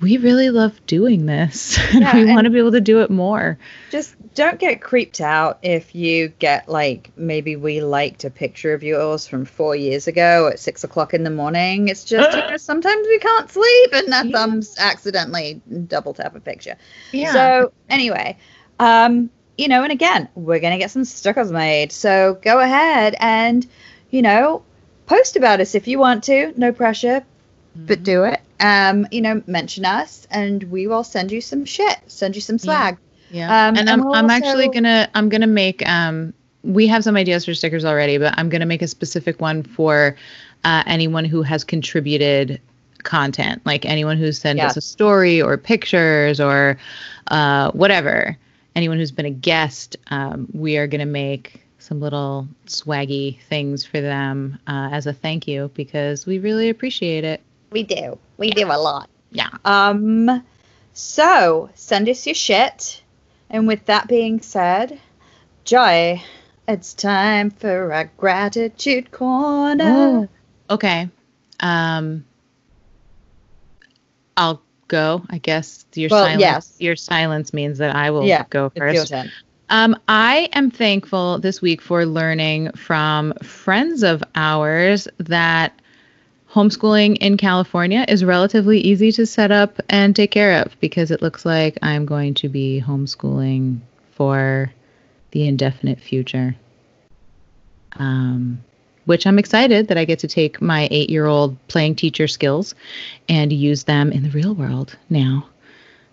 [0.00, 1.78] we really love doing this.
[1.94, 3.56] and we want to be able to do it more.
[3.92, 8.82] Just don't get creeped out if you get like maybe we liked a picture of
[8.82, 11.86] yours from four years ago at six o'clock in the morning.
[11.86, 14.32] It's just you know, sometimes we can't sleep and that Yeah.
[14.38, 16.76] thumbs accidentally double tap a picture.
[17.12, 17.32] Yeah.
[17.32, 18.38] So anyway,
[18.80, 19.30] um,
[19.62, 21.92] you know, and again, we're gonna get some stickers made.
[21.92, 23.64] So go ahead and,
[24.10, 24.64] you know,
[25.06, 26.52] post about us if you want to.
[26.56, 27.24] No pressure,
[27.76, 28.40] but do it.
[28.58, 31.96] Um, you know, mention us and we will send you some shit.
[32.08, 32.98] Send you some swag.
[33.30, 33.46] Yeah.
[33.46, 36.34] Um, and and I'm we'll I'm actually gonna I'm gonna make um
[36.64, 40.16] we have some ideas for stickers already, but I'm gonna make a specific one for
[40.64, 42.60] uh, anyone who has contributed
[43.04, 44.72] content, like anyone who's sent Yes.
[44.72, 46.78] us a story or pictures or
[47.28, 48.36] uh, whatever.
[48.74, 54.00] Anyone who's been a guest, um, we are gonna make some little swaggy things for
[54.00, 57.42] them uh, as a thank you because we really appreciate it.
[57.70, 58.18] We do.
[58.38, 59.10] We do a lot.
[59.32, 59.48] Yeah.
[59.64, 60.44] Um,
[60.92, 63.02] so send us your shit.
[63.50, 64.98] And with that being said,
[65.64, 66.22] Joy,
[66.68, 70.28] it's time for our gratitude corner.
[70.70, 71.08] Okay.
[71.60, 72.24] Um
[74.36, 74.62] I'll
[74.92, 75.22] go.
[75.30, 76.76] I guess your Well, silence yes.
[76.78, 79.12] your silence means that I will Yeah, go first.
[79.70, 85.72] Um I am thankful this week for learning from friends of ours that
[86.50, 91.22] homeschooling in California is relatively easy to set up and take care of because it
[91.22, 93.80] looks like I'm going to be homeschooling
[94.10, 94.70] for
[95.30, 96.54] the indefinite future.
[97.96, 98.62] Um,
[99.04, 102.74] which I'm excited that I get to take my eight year old playing teacher skills
[103.28, 105.46] and use them in the real world now.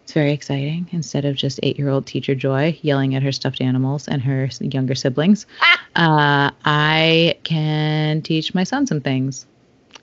[0.04, 3.62] It's very exciting instead of just eight year old teacher Joy yelling at her stuffed
[3.62, 5.46] animals and her younger siblings.
[5.96, 9.46] Uh, I can teach my son some things.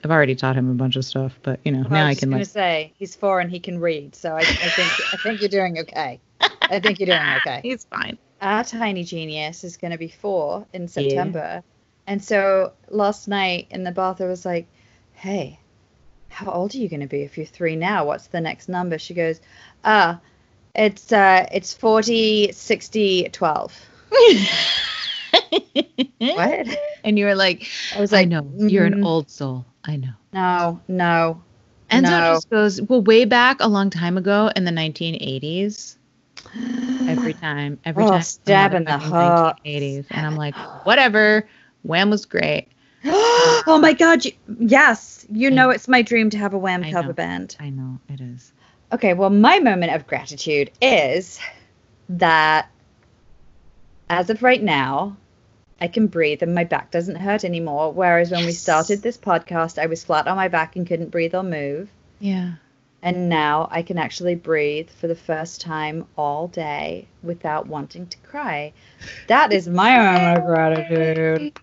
[0.04, 2.08] I've already taught him a bunch of stuff, but you know, Well, now I I
[2.10, 4.44] was can going like to say he's four and he can read, so I, I
[4.44, 6.20] think I think you're doing okay.
[6.40, 7.60] I think you're doing okay.
[7.64, 8.16] he's fine.
[8.40, 11.64] Our tiny genius is going to be four in September,
[12.06, 14.66] and so last night in the bath I was like,
[15.14, 15.58] "Hey,
[16.28, 18.04] how old are you going to be if you're three now?
[18.06, 19.40] What's the next number?" She goes,
[19.84, 20.20] "Ah,
[20.74, 23.74] it's uh, it's 40, 60, 12."
[26.18, 26.66] What?
[27.04, 29.64] And you were like, I was I like, know, you're an "Mm, old soul.
[29.84, 30.12] I know.
[30.32, 31.42] No, no.
[31.88, 32.18] And so No.
[32.18, 35.96] it just goes, well, way back a long time ago in the 1980s.
[37.06, 38.22] Every time, every Oh, time.
[38.22, 39.56] stab in the heart.
[39.64, 40.06] 1980s.
[40.10, 41.48] And I'm like, whatever.
[41.86, 42.68] Wham was great.
[43.04, 45.26] oh my god, you, yes.
[45.30, 47.14] You know it's my dream to have a Wham I cover know.
[47.14, 47.56] band.
[47.60, 48.52] I know it is.
[48.92, 51.40] Okay, well, my moment of gratitude is
[52.08, 52.70] that
[54.08, 55.16] as of right now,
[55.80, 57.92] I can breathe and my back doesn't hurt anymore.
[57.92, 61.34] Whereas when we started this podcast, I was flat on my back and couldn't breathe
[61.34, 61.90] or move.
[62.20, 62.54] Yeah.
[63.02, 68.16] And now I can actually breathe for the first time all day without wanting to
[68.18, 68.72] cry.
[69.28, 71.60] That is my moment of gratitude.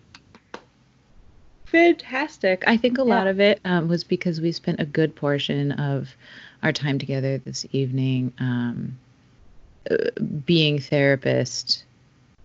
[1.74, 2.62] Fantastic.
[2.68, 3.14] I think a Yeah.
[3.16, 6.14] lot of it um, was because we spent a good portion of
[6.62, 8.96] our time together this evening um,
[9.90, 9.96] uh,
[10.46, 11.82] being therapist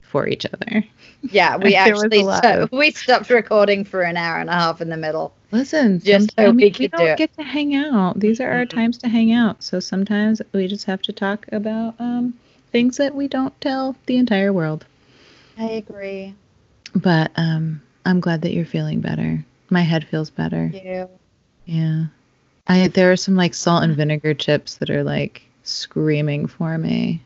[0.01, 0.83] for each other.
[1.31, 4.53] Yeah, we actually a lot sto- of- we stopped recording for an hour and a
[4.53, 5.31] half in the middle.
[5.51, 7.17] Listen, Just so we we do don't it.
[7.17, 8.19] get to hang out.
[8.19, 8.69] These are our Mhm.
[8.69, 9.61] times to hang out.
[9.61, 12.33] So sometimes we just have to talk about um,
[12.71, 14.85] things that we don't tell the entire world.
[15.57, 16.33] I agree.
[16.95, 19.45] But um, I'm glad that you're feeling better.
[19.69, 20.71] My head feels better.
[20.73, 21.09] You.
[21.65, 22.05] Yeah.
[22.67, 27.21] I there are some like salt and vinegar chips that are like screaming for me.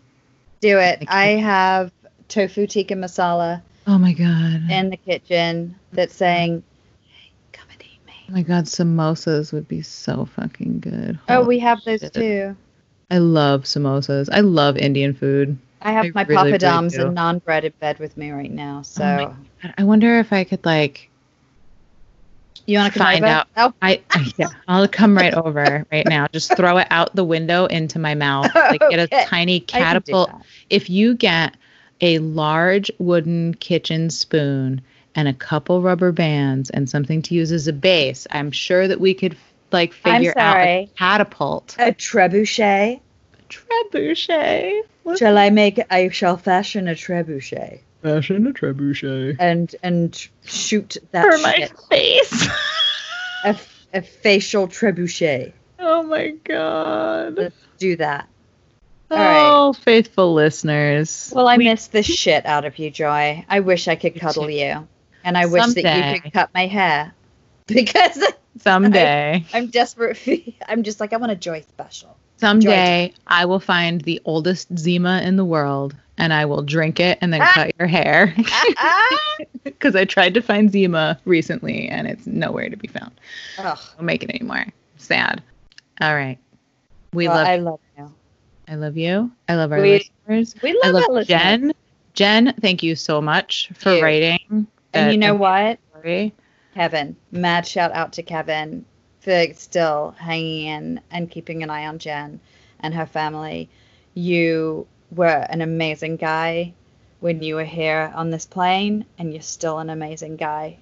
[0.61, 0.99] Do it.
[0.99, 1.91] Thank I have
[2.27, 4.69] tofu tikka masala Oh my god.
[4.69, 6.63] in the kitchen that's saying,
[7.05, 11.19] "Hey, come and eat me." oh my god, samosas would be so fucking good.
[11.27, 12.13] Oh, we have those shit.
[12.13, 12.55] too.
[13.11, 14.29] I love samosas.
[14.31, 15.57] I love Indian food.
[15.81, 18.81] I have I my really, papadums and naan bread in bed with me right now.
[18.83, 19.35] So Oh
[19.77, 21.09] I wonder if I could like
[22.65, 23.47] you want to find out.
[23.57, 24.01] Oh, I
[24.37, 26.27] yeah, I'll come right over right now.
[26.31, 28.49] Just throw it out the window into my mouth.
[28.73, 30.31] Like get a tiny I can do catapult.
[30.69, 31.55] If you get
[32.01, 34.81] a large wooden kitchen spoon
[35.15, 38.99] and a couple rubber bands and something to use as a base, I'm sure that
[38.99, 39.37] we could
[39.71, 41.75] like figure out a catapult.
[41.77, 43.01] A trebuchet.
[43.49, 44.81] Trebuchet.
[45.17, 45.79] Shall I make?
[45.91, 49.37] I shall fashion a trebuchet Fashion a trebuchet.
[49.39, 51.79] and and shoot that For my shit.
[51.89, 52.47] face.
[53.45, 53.57] A,
[53.93, 55.51] a facial trebuchet.
[55.79, 57.35] oh my god.
[57.35, 58.27] Let's do that.
[59.11, 59.49] All right.
[59.51, 61.31] Oh, faithful listeners.
[61.35, 63.43] Well, I We- miss the shit out of you, Joy.
[63.49, 64.87] I wish I could cuddle you,
[65.25, 67.13] and I wish that you could cut my hair
[67.67, 68.23] because
[68.59, 69.45] someday.
[69.53, 70.17] I'm desperate.
[70.17, 70.31] For,
[70.67, 72.17] I'm just like I want a Joy special.
[72.37, 77.17] Someday I will find the oldest Zima in the world and I will drink it
[77.21, 77.71] and then cut ah.
[77.79, 78.33] your hair.
[78.37, 79.17] Uh-uh.
[79.63, 83.11] Because I tried to find Zima recently and it's nowhere to be found.
[83.59, 83.79] Ugh.
[83.95, 84.65] Don't make it anymore.
[84.97, 85.41] Sad.
[86.01, 86.37] All right.
[87.13, 88.13] We Well, love I love you.
[88.67, 89.31] I love you.
[89.47, 90.55] I love our We- listeners.
[90.61, 91.27] We love, I our love listeners.
[91.27, 91.73] Jen.
[92.13, 94.67] Jen, thank you so much for writing.
[94.93, 95.79] And you know what?
[95.91, 96.33] story.
[96.75, 98.85] Kevin, mad shout out to Kevin
[99.23, 102.39] for still hanging in and keeping an eye on Jen
[102.81, 103.69] and her family.
[104.13, 106.73] You were an amazing guy
[107.21, 110.77] when you were here on this plane, and you're still an amazing guy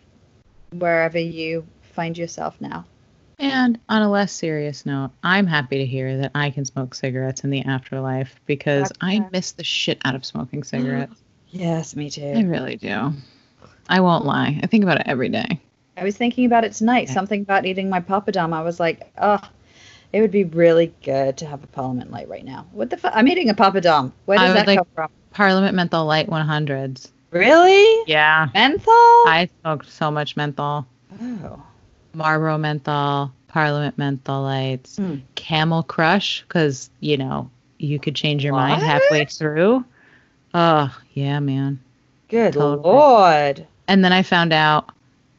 [0.72, 2.86] wherever you find yourself now.
[3.38, 7.44] And on a less serious note, I'm happy to hear that I can smoke cigarettes
[7.44, 11.22] in the afterlife because I miss the shit out of smoking cigarettes.
[11.50, 12.34] Yes, me too.
[12.36, 13.14] I really do.
[13.88, 14.60] I won't lie.
[14.64, 15.60] I think about it every day.
[15.98, 17.08] I was thinking about it tonight.
[17.08, 17.14] Yeah.
[17.14, 18.54] Something about eating my papadum.
[18.54, 19.40] I was like, oh,
[20.14, 22.66] it would be really good to have a Parliament Light right now.
[22.72, 23.12] What the fuck?
[23.16, 24.12] I'm eating a papadum.
[24.26, 25.10] Where does that like- come from?
[25.32, 27.10] Parliament Menthol Light 100s.
[27.32, 28.04] Really?
[28.08, 28.50] Yeah.
[28.54, 28.92] Menthol?
[28.94, 30.86] I smoked so much menthol.
[31.22, 31.64] oh.
[32.14, 35.16] Marlboro menthol, Parliament menthol lights, Hmm.
[35.36, 39.86] Camel Crush, because you know you could change your mind halfway through.
[40.54, 41.80] Oh yeah, man.
[42.28, 42.82] Good Totally.
[42.84, 43.68] lord.
[43.88, 44.90] And then I found out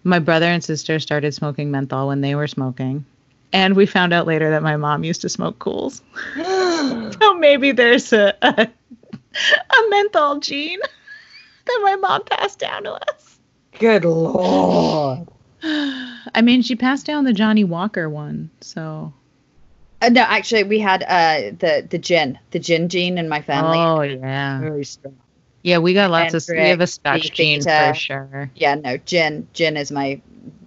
[0.04, 3.04] my brother and sister started smoking menthol when they were smoking,
[3.52, 6.00] and we found out later that my mom used to smoke Kools.
[7.20, 10.80] So maybe there's a a, a menthol gene
[11.66, 13.38] that my mom passed down to us.
[13.78, 15.28] Good lord.
[15.62, 19.12] I mean, she passed down the Johnnie Walker one, so.
[20.00, 23.78] Uh, no, actually, we had uh, the the gin, the gin gene in my family.
[23.78, 24.60] Oh yeah.
[24.60, 25.16] Very strong.
[25.62, 26.44] Yeah, we got lots of.
[26.48, 28.50] We have a Hendrick's, Scotch gene for sure.
[28.56, 29.46] Yeah, no, gin.
[29.52, 30.20] Gin is my.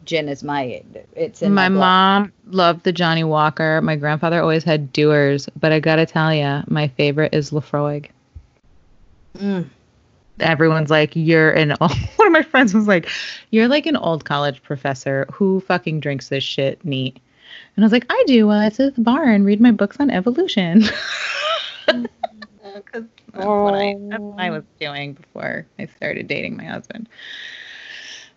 [0.06, 0.84] Gin is my.
[1.16, 3.82] It's in My my, mom loved the Johnnie Walker.
[3.82, 8.10] My grandfather always had Dewar's, but I gotta tell you, my favorite is Laphroaig.
[9.38, 9.70] Mm.
[10.40, 11.92] Everyone's like, "You're an." Old...
[12.16, 13.10] One of my friends was like,
[13.52, 17.20] "You're like an old college professor who fucking drinks this shit neat."
[17.76, 18.48] And I was like, "I do.
[18.48, 20.84] While I sit at the bar and read my books on evolution."
[22.92, 23.04] 'Cause
[23.36, 24.54] that's what I that's what I oh.
[24.54, 27.10] was doing before I started dating my husband.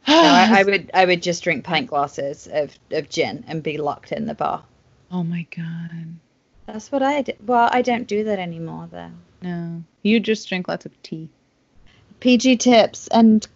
[0.06, 3.76] No, I, I would I would just drink pint glasses of, of gin and be
[3.76, 4.64] locked in the bar.
[5.12, 5.90] oh my god.
[6.66, 7.36] That's what I did.
[7.46, 9.10] Well, I don't do that anymore though.
[9.42, 9.82] No.
[10.02, 11.28] You just drink lots of tea.
[12.20, 13.46] PG tips and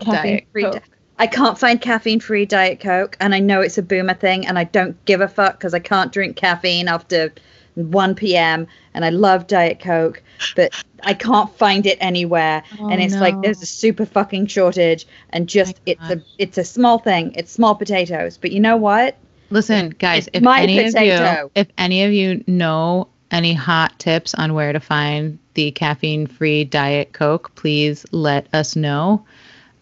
[0.00, 0.62] caffeine Diet free.
[0.64, 0.82] Coke.
[1.18, 4.58] I can't find caffeine free Diet Coke, and I know it's a boomer thing, and
[4.58, 7.32] I don't give a fuck because I can't drink caffeine after
[7.74, 8.66] 1 p.m.
[8.94, 10.22] And I love Diet Coke,
[10.56, 12.62] but I can't find it anywhere.
[12.78, 16.22] Oh, and Oh, it's like there's a super fucking shortage, and oh just it's a
[16.38, 17.32] it's a small thing.
[17.34, 19.16] It's small potatoes, but you know what?
[19.50, 23.98] Listen, guys, it's if my any of you if any of you know any hot
[23.98, 29.24] tips on where to find the caffeine-free diet coke, please let us know.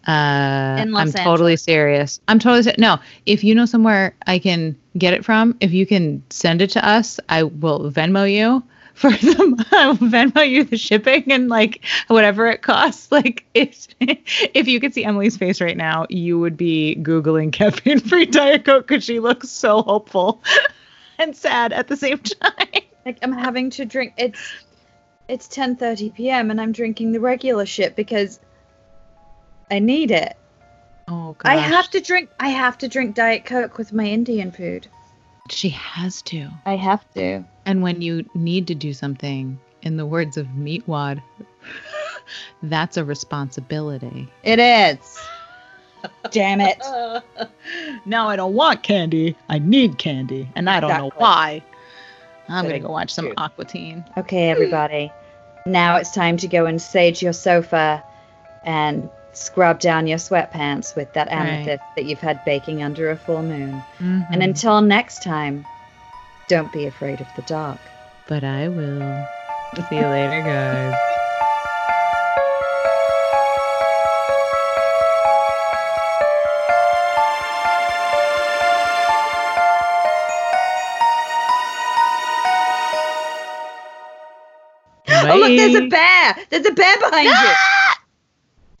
[0.07, 2.19] Uh, I'm totally serious.
[2.27, 2.99] I'm totally ser- no.
[3.25, 6.85] If you know somewhere I can get it from, if you can send it to
[6.87, 8.63] us, I will Venmo you
[8.95, 13.09] for the I will Venmo you the shipping and like whatever it costs.
[13.11, 17.99] Like if if you could see Emily's face right now, you would be googling caffeine
[18.09, 20.41] free diet coke because she looks so hopeful
[21.19, 22.81] and sad at the same time.
[23.05, 24.13] Like I'm having to drink.
[24.17, 24.39] It's
[25.27, 26.51] it's 10:30 p.m.
[26.51, 28.39] and I'm drinking the regular shit because
[29.71, 30.35] I need it.
[31.07, 32.29] Oh gosh, I have to drink.
[32.39, 34.87] I have to drink Diet Coke with my Indian food.
[35.49, 36.49] She has to.
[36.65, 37.43] I have to.
[37.65, 41.21] And when you need to do something, in the words of Meatwad,
[42.63, 44.27] that's a responsibility.
[44.43, 45.19] It is.
[46.31, 46.81] Damn it.
[48.05, 49.35] now I don't want candy.
[49.49, 51.63] I need candy, and I don't know why.
[52.49, 53.33] I'm gonna go watch some true.
[53.37, 54.03] Aqua Teen.
[54.17, 55.11] Okay, everybody.
[55.65, 58.03] Now it's time to go and sage your sofa
[58.63, 61.35] and scrub down your sweatpants with that Right.
[61.35, 63.81] amethyst that you've had baking under a full moon.
[63.99, 64.27] Mhm.
[64.31, 65.65] And until next time,
[66.49, 67.79] don't be afraid of the dark.
[68.27, 69.25] but I will.
[69.89, 70.95] See you later, guys.
[85.07, 86.35] Oh, look, there's a bear.
[86.49, 87.33] There's a bear behind you.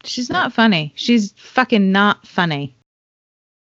[0.03, 0.93] She's not funny.
[0.95, 2.75] She's fucking not funny.